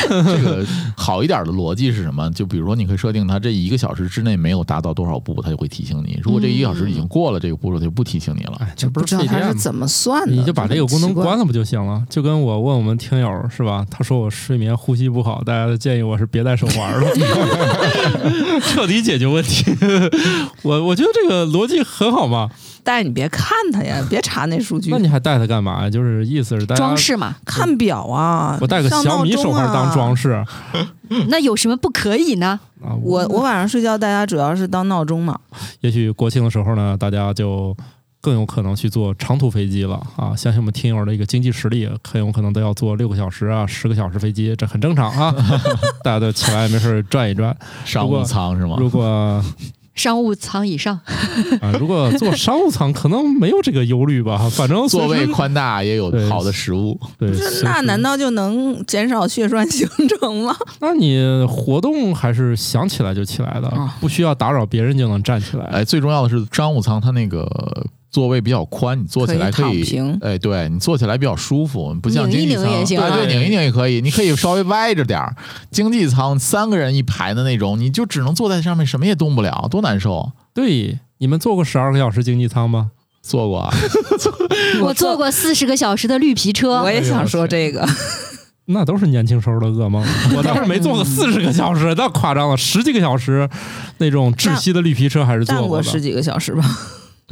[0.07, 0.65] 这个
[0.95, 2.29] 好一点的逻辑是什么？
[2.31, 6.19] 就比如说，你可以设定它这一个小时之内没有达到多少步，它就会提醒你。
[6.23, 8.57] 如果这一个小时已经过了这个步骤，它就不提醒你了。
[8.59, 9.47] 哎，这不不知道是费电吗？
[9.47, 12.01] 他是怎么算的，你就把这个功能关了不就行了？
[12.09, 13.85] 就跟我问我们听友是吧？
[13.91, 17.07] 他说我睡眠呼吸不好，大家的建议我是别戴手环了，
[18.63, 19.65] 彻底解决问题。
[20.63, 22.49] 我我觉得这个逻辑很好嘛。
[22.85, 25.89] 但是你别看它呀，别查那数据那，你还戴它干嘛呀？
[25.89, 28.57] 就是意思是”装饰嘛，看表啊。
[28.59, 30.15] 我戴个小米手环当装啊。
[30.15, 30.43] 饰
[31.29, 32.59] 那有什么不可以呢？
[32.83, 32.91] 啊。
[33.01, 35.39] 我我晚上睡觉，大家主要是当闹钟嘛。
[35.81, 37.75] 也许国庆的时候呢，大家就
[38.23, 40.33] 更有可能去坐长途飞机了啊！
[40.33, 45.35] 相信我们听友的一个经济实力，很有可能都要坐六个小时啊、十个小时飞机，这很正常啊。
[46.05, 47.53] 大家都起来没事儿转一转。
[47.83, 48.77] 商务舱是吗？
[48.79, 49.43] 如果
[49.93, 50.97] 商务舱以上，
[51.59, 54.49] 啊，如果坐商务舱，可能没有这个忧虑吧。
[54.49, 56.97] 反正座位宽大也有好的食物。
[57.17, 57.29] 对，
[57.61, 60.55] 那难道就能减少血栓形成吗？
[60.79, 65.65] 那你活动还是想起来就起来的啊，不需要打扰别人就能站起来。
[65.65, 67.45] 哎，最重要的是商务舱它那个
[68.13, 75.35] 座位比较宽，你坐起来可以可以平哎，对你坐起来比较舒服，不像拧一经济舱，拧也行啊对对，拧一拧也可以，你可以稍微歪着点儿。
[75.71, 80.31] 经济舱三个人一排的那种，你就只能坐在上面，什么也动不了，多难受。
[80.53, 82.91] 对，你们坐过十二个小时经济舱吗？
[83.23, 83.73] 坐过啊，
[84.83, 87.83] 我坐过四十个小时的绿皮车我，也想说这个，
[88.67, 90.05] 那都是年轻时候的噩梦。
[90.37, 93.49] 我倒是没坐过四十个小时，那夸张了，十几个小时
[93.97, 95.83] 那种窒息的绿皮车还是坐站过的。
[95.83, 96.63] 十几个小时吧。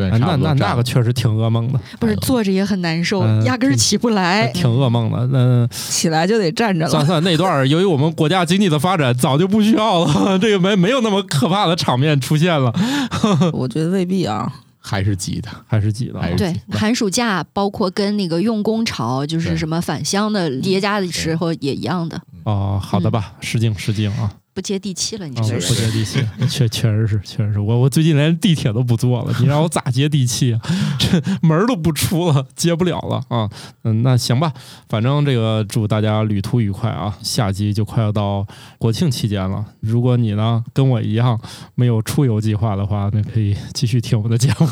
[0.02, 4.48] 对，啊那那那个确实挺噩梦的，不是坐着也很难受，嗯压根儿起不来。
[4.48, 5.28] 挺噩梦的。
[5.28, 6.90] 那 起来就得站着了。
[6.92, 12.74] 算算那段儿，由于我们国家经济的发展，早就不需要了， 这个没没有那么可怕的场面出现了，
[13.54, 14.52] 我觉得未必啊。
[14.84, 15.48] 还是挤的。
[15.68, 24.32] 还是挤的对，寒暑假包括跟那个用工潮，就是什么返乡的叠加的时候也一样的，哦，好的吧，失敬失敬啊。
[24.54, 25.28] 不接地气了。
[25.28, 30.60] 你啊，这个人，不接地气， 确确实是，确实是我我最近连地铁都不坐了，你让我咋接地气啊？
[31.00, 33.50] 这门儿都不出了，接不了了啊！
[33.84, 34.52] 嗯，那行吧，
[34.90, 37.18] 反正这个祝大家旅途愉快啊！
[37.22, 38.46] 下集就快要到
[38.78, 41.40] 国庆期间了，如果你呢跟我一样
[41.76, 44.68] 没有出游计划的话，那可以继续听我们的节目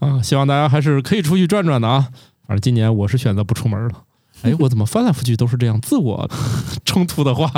[0.00, 0.22] 啊！
[0.22, 2.08] 希望大家还是可以出去转转的啊！
[2.46, 4.07] 反正今年我是选择不出门了。
[4.42, 6.30] 哎，我怎么翻来覆去都是这样自我
[6.84, 7.50] 冲突的话？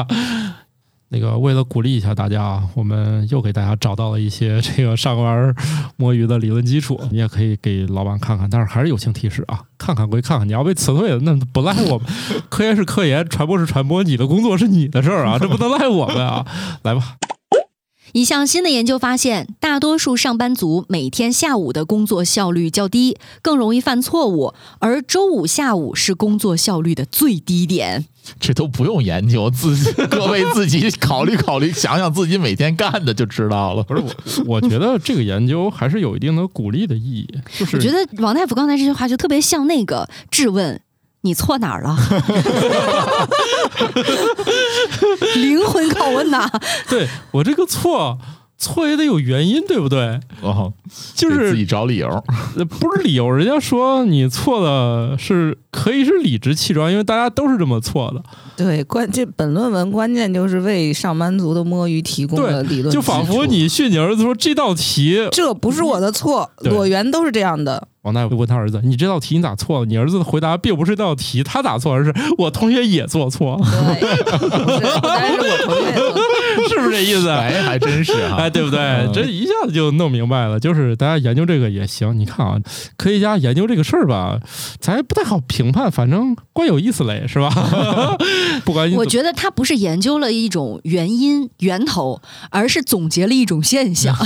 [1.12, 5.52] 那个，为了鼓励一下大家啊，我们又给大家找到了一些这个上班
[5.96, 8.48] 摸鱼的理论基础，你也可以给老板看看。
[8.48, 12.06] 但是还是友情提示啊，看看归看看，你要被辞退了，那不赖我们。
[12.48, 16.46] 科研是科研，传播是传播，你的工作是你的事儿啊，这不能赖我们啊。
[16.82, 17.16] 来吧，
[18.12, 28.06] 一项新的研究发现，大多数上班族每天下午的工作效率较低，更容易犯错误，而周五下午是工作效率的最低点。
[28.38, 33.82] 这都不用研究，自己各位自己 考虑考虑，想想自己每天干的就知道了。
[33.82, 37.28] 不是我，我觉得这个研究还是有一定的鼓励的意义。
[37.58, 40.80] 就是我觉得王大夫刚才这句话就特别像那个质问
[41.22, 41.96] ：“你错哪儿了？”
[45.36, 46.48] 灵魂拷问呐！
[46.88, 48.18] 对我这个错
[48.58, 50.20] 错也得有原因，对不对？
[50.42, 50.72] 哦，
[51.14, 52.06] 就是自己找理由。
[52.56, 58.22] 呃不是理由，人家说你错的是可以是理直气壮，因为大家都是这么错的，
[58.56, 67.88] 对，关这本论文关键就是为上班族的摸鱼提供了理论，就仿佛你训你儿子说这道题，这不是我的错，裸园都是这样的。
[68.02, 73.66] 王大夫问他儿子：“你这道题你咋错了？”你儿子的回答并不是这道题他咋错，而是我同学也做错了，
[74.00, 76.20] 对，不 是，但是我同学也做错
[76.68, 77.28] 是不是这意思？
[77.28, 78.36] 哎，还真是啊。
[78.38, 78.80] 哎，对不对？
[78.80, 80.58] 嗯这一下子就弄明白了。
[80.58, 82.18] 就是大家研究这个也行。
[82.18, 82.56] 你看啊，
[82.96, 84.38] 科学家研究这个事儿吧，
[84.80, 87.50] 咱也不太好评判，反正怪有意思嘞，是吧？
[88.64, 92.20] 不管你我觉得他不是研究了一种原因源头，
[92.50, 94.16] 而是总结了一种现象。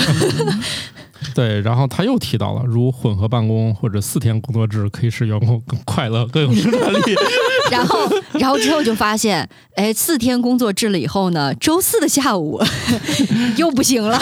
[1.34, 7.14] 对，然后他又提到了，如混合办公或者四天工作制，可以使员工更快乐、更有生产力。
[7.70, 7.98] 然后，
[8.34, 12.60] 然后之后就发现，哎，四天工作制了以后呢，周四的下午
[13.56, 14.20] 又不行了，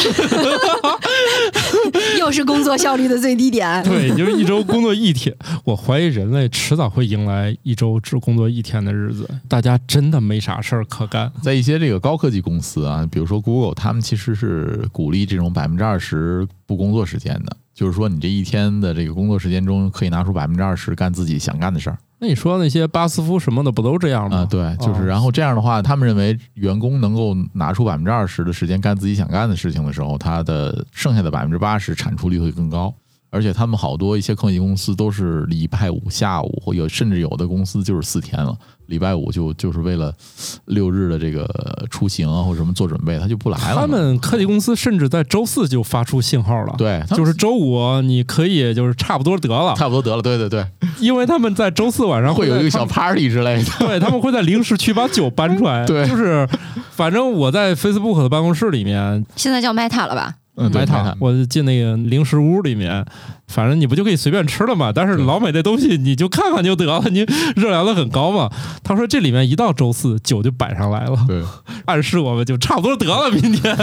[2.18, 3.82] 又是工作效率的最低点。
[3.82, 5.34] 对，就是一周工作一天。
[5.64, 11.30] 我怀疑人类迟早会迎来一周只工作一天的日子，大家真的没啥事儿可干。
[11.42, 24.39] 在一些这个高科技公司啊，比如说 Google，他们其实是鼓励这种百分之二十不工作时间的，就是说你这一天的这个工作时间中，可以拿出百分之二十干自己想干的事儿那你说那些巴斯夫什么的，不都这样吗？
[24.39, 24.47] 啊。
[24.49, 32.95] 对，就是哦然后这样的话，他们认为员工能够拿出百分之二十的时间干自己想干的事情的时候，他的剩下的百分之八十产出率会更高。
[33.33, 38.55] 而且他们好多一些科技公司都是礼拜五下午，或有甚至有的公司就是四天了，
[38.87, 40.12] 礼拜五就就是为了
[40.66, 41.49] 六日的这个
[41.91, 43.80] 出行啊或者什么做准备，他就不来了。
[43.80, 46.74] 他们科技公司甚至在周四就发出信号了。。
[46.76, 50.66] 对，就是周五你可以就是差不多得了，差不多得了，对对对，
[51.01, 53.70] 因为他们在周四晚上会有一个小 party 之类的。
[53.78, 55.85] 对他们会在临时区把酒搬出来。
[55.89, 56.47] 对就是
[56.91, 60.35] 反正我在 Facebook 的办公室里面现在叫 Meta 了吧？
[60.57, 63.05] 嗯，对买它，我就进那个零食屋里面，
[63.48, 64.92] 反正你不就可以随便吃了嘛？
[64.94, 67.20] 但是老美那东西你就看看就得了，你
[67.57, 68.50] 热量都很高嘛。
[68.84, 71.42] 他说这里面一到周四酒就摆上来了，对，
[71.86, 73.76] 暗示我们就差不多得了，明天。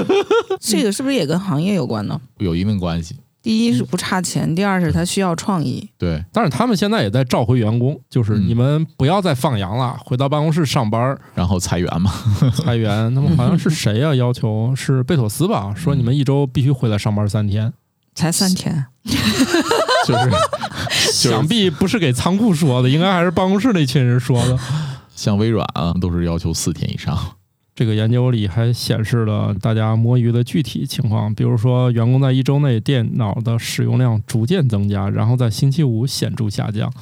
[0.60, 2.20] 这个是不是也跟行业有关呢？
[2.38, 3.16] 有一定关系。
[3.42, 5.88] 第一是不差钱，第二是他需要创意。
[5.96, 11.18] 对，但是他们现在也在召回员工，就是嗯你们不要再放羊了，回到办公室上班。
[11.34, 12.12] 然后裁员嘛，
[12.54, 15.72] 裁员，他们好像是谁呀、要求是贝索斯吧？
[15.74, 17.72] 说你们一周必须回来上班三天。
[18.14, 24.58] 才三天， 就是就是想必不是给仓库说的，应该还是办公室那群人说的。
[25.14, 27.16] 像微软啊，都是要求四天以上。
[27.80, 36.92] 这个研究里还显示了大家摸鱼的具体情况，比如说员工在一周内电脑的使用量逐渐增加，然后在星期五显著下降，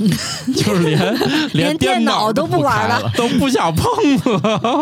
[0.55, 1.14] 就是连
[1.53, 3.85] 连电电脑都不玩了，都不想碰
[4.41, 4.72] 了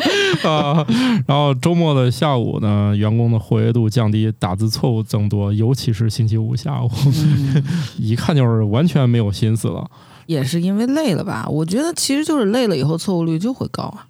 [0.45, 0.87] 啊。
[1.27, 7.65] 然后周末的下午呢，员工的活跃度降低，打字错误增多，尤其是星期五下午，嗯，
[7.97, 9.91] 一看就是完全没有心思了。
[10.27, 11.47] 也是因为累了吧？
[11.49, 14.05] 我觉得其实就是累了以后错误率就会高啊。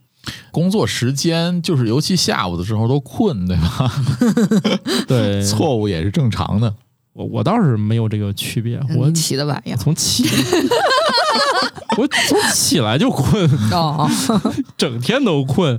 [0.50, 3.92] 工作时间就是，尤其下午的时候都困，对吧？
[5.06, 6.74] 对，错误也是正常的。
[7.12, 9.76] 我我倒是没有这个区别，我起的晚呀？
[9.78, 10.24] 从起，
[11.96, 14.08] 我从起来就困，哦，
[14.76, 15.78] 整天都困。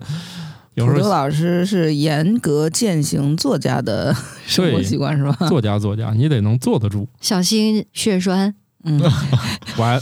[0.73, 5.47] 有土豆时候老师是严格践行作家的生活习惯是吧？
[5.47, 7.07] 作家作家，你得能坐得住。
[7.19, 8.53] 小心血栓。
[8.83, 9.01] 嗯，
[9.75, 9.99] 我还，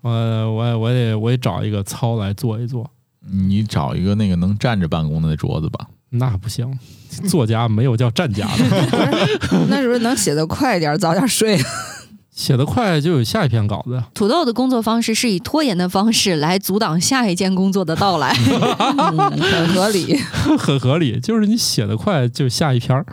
[0.00, 2.90] 我我我得我得找一个操来做一做，
[3.30, 5.86] 你找一个那个能站着办公的那桌子吧。
[6.10, 6.78] 那不行。
[7.28, 9.08] 作家没有叫站家的，
[9.70, 11.58] 那是不是能写得快一点，早点睡？
[12.34, 14.02] 写得快就有下一篇稿子。
[14.12, 18.36] 土豆的工作方式是以拖延的方式来阻挡下一件工作的到来。
[18.38, 20.16] 嗯，很合理。
[20.58, 23.06] 很合理，就是你写得快就下一篇儿。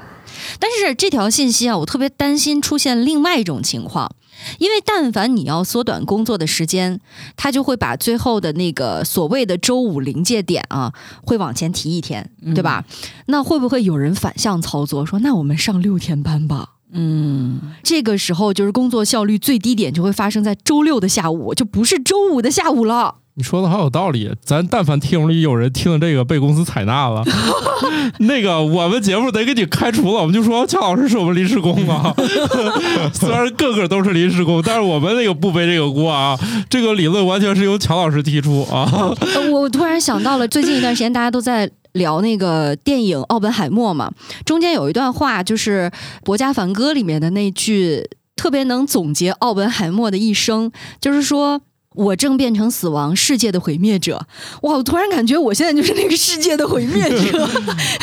[0.59, 4.11] 但是这条信息啊，我特别担心出现另外一种情况，
[4.59, 6.99] 因为但凡你要缩短工作的时间，
[7.35, 12.85] 他就会把最后的那个所谓的周五临界点啊，会往前提一天，对吧？
[13.27, 16.69] 那会不会有人反向操作，说那我们上六天班吧？
[16.93, 23.15] 嗯，这个时候就是工作效率最低点就会发生在周六的下午，就不是周五的下午了。
[23.35, 27.23] 你说的好有道理，咱但凡听众里有人听了这个被公司采纳了，
[28.19, 32.13] 那个我们节目得给你开除了，我们就说乔老师是我们临时工啊。
[33.13, 36.37] 虽然个个都是临时工，但是我们那个不背这个锅啊。
[36.69, 38.85] 这个理论完全是由乔老师提出啊。
[38.91, 44.11] 呃我突然想到了，最近一段时间大家都在聊那个电影《奥本海默》嘛，
[44.45, 45.91] 中间有一段话就是
[46.23, 51.61] 《博家梵歌》里面的那句，特别能总结奥本海默的一生，就是说。
[51.93, 54.25] 我正变成死亡世界的毁灭者，
[54.61, 54.75] 哇！
[54.75, 57.49] 我突然感觉我现在就是那个世界的毁灭者。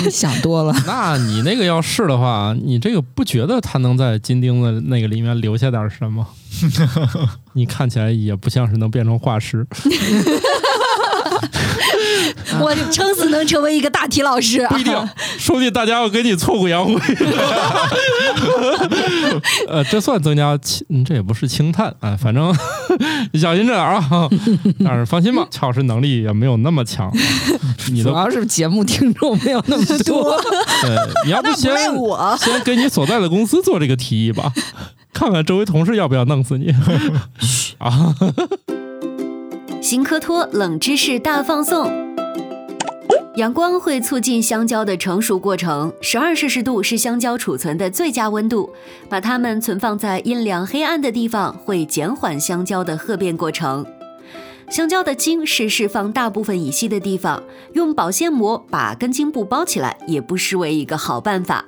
[0.05, 0.77] 你想多了。
[0.87, 6.27] 那你那个要是的话，你这个不觉得他能在金钉子那个里面留下点什么？
[7.57, 9.67] 你看起来也不像是能变成化石。
[12.61, 14.95] 我撑死能成为一个大体老师，不一定，
[15.39, 16.95] 说不定大家要给你挫骨扬灰。
[19.69, 22.55] 呃，这算增加轻，嗯这也不是轻叹啊，反正
[23.33, 24.29] 你小心着点啊。
[24.85, 27.11] 但是放心吧，乔老师能力也没有那么强，
[27.91, 30.41] 你主要是节目听众没有那么多。
[30.83, 31.73] 对，你要不先
[32.39, 34.53] 先给你所在的公司做这个提议吧，
[35.13, 36.75] 看看周围同事要不要弄死你。
[37.79, 38.15] 啊，
[39.81, 41.91] 新科托冷知识大放送。
[43.37, 48.69] 阳光会促进香蕉的成熟过程，十二摄氏度是香蕉储存的最佳温度。
[49.09, 53.87] 把它们存放在阴凉黑暗的地方，会减缓香蕉的褐变过程。
[54.69, 57.41] 香蕉的茎是释放大部分乙烯的地方，
[57.75, 61.65] 用保鲜膜把根茎部包起来，也不失为一个好办法。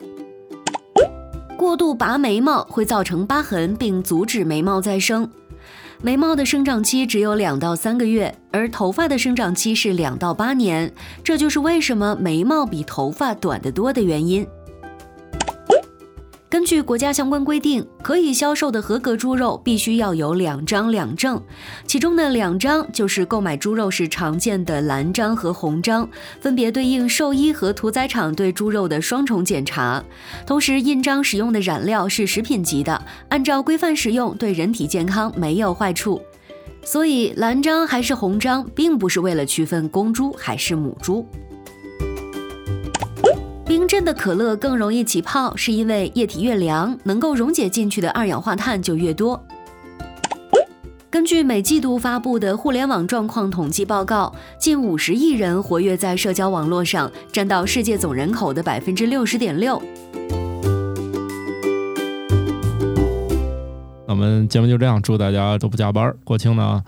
[1.57, 5.31] 过度拔眉毛会造成疤痕，并阻止眉毛再生。
[6.03, 10.91] 眉毛的生长期只有两到三个月，而头发的生长期是两到八年，
[11.23, 14.47] 这就是为什么眉毛比头发短得多的原因。
[16.51, 21.41] 根据国家相关规定，可以销售的合格猪肉必须要有两张两证，
[21.87, 26.09] 其中的两张就是购买猪肉时常见的蓝章和红章，
[26.41, 30.03] 分别对应兽医和屠宰场对猪肉的双重检查。
[30.45, 36.21] 同时，印章使用的染料是食品级的，按照规范使用，对人体健康没有坏处。
[36.83, 41.25] 所以，蓝章还是红章，并不是为了区分公猪还是母猪。
[43.71, 49.41] 冰镇的可乐更容易起泡，是因为液体越凉，能够溶解进去的二氧化碳就越多。
[51.09, 59.81] 根据每季度发布的互联网状况统计报告，近五十亿人活跃在社交网络上，占到世界总人口的百分之六十点六。
[64.09, 66.13] 我们节目就这样，祝大家都不加班。
[66.25, 66.83] 国庆呢，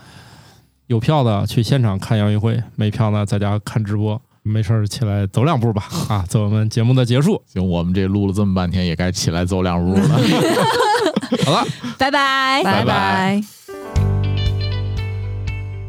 [0.87, 4.21] 有票的去现场看杨运会，没票呢在家看直播。
[4.45, 7.41] 没事儿起来走两步吧，啊，走我们节目的结束。
[7.47, 10.19] 行，我们这录了这么半天，也该起来走两步了。
[11.45, 11.65] 好了，
[11.97, 13.41] 拜拜，拜拜。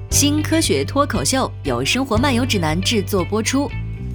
[0.09, 3.69] 新科学脱口秀由《生活漫游指南》制作播出，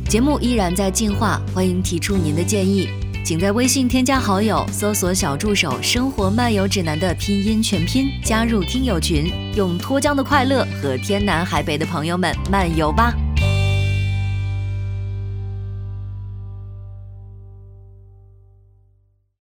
[0.08, 2.88] 节目依然在进化，欢迎提出您的建议，
[3.26, 13.14] 请在微信添加好友，搜索小助手“生活漫游指南”的拼音全拼，加入听友群，用脱缰的快乐和天南海北的朋友们漫游吧。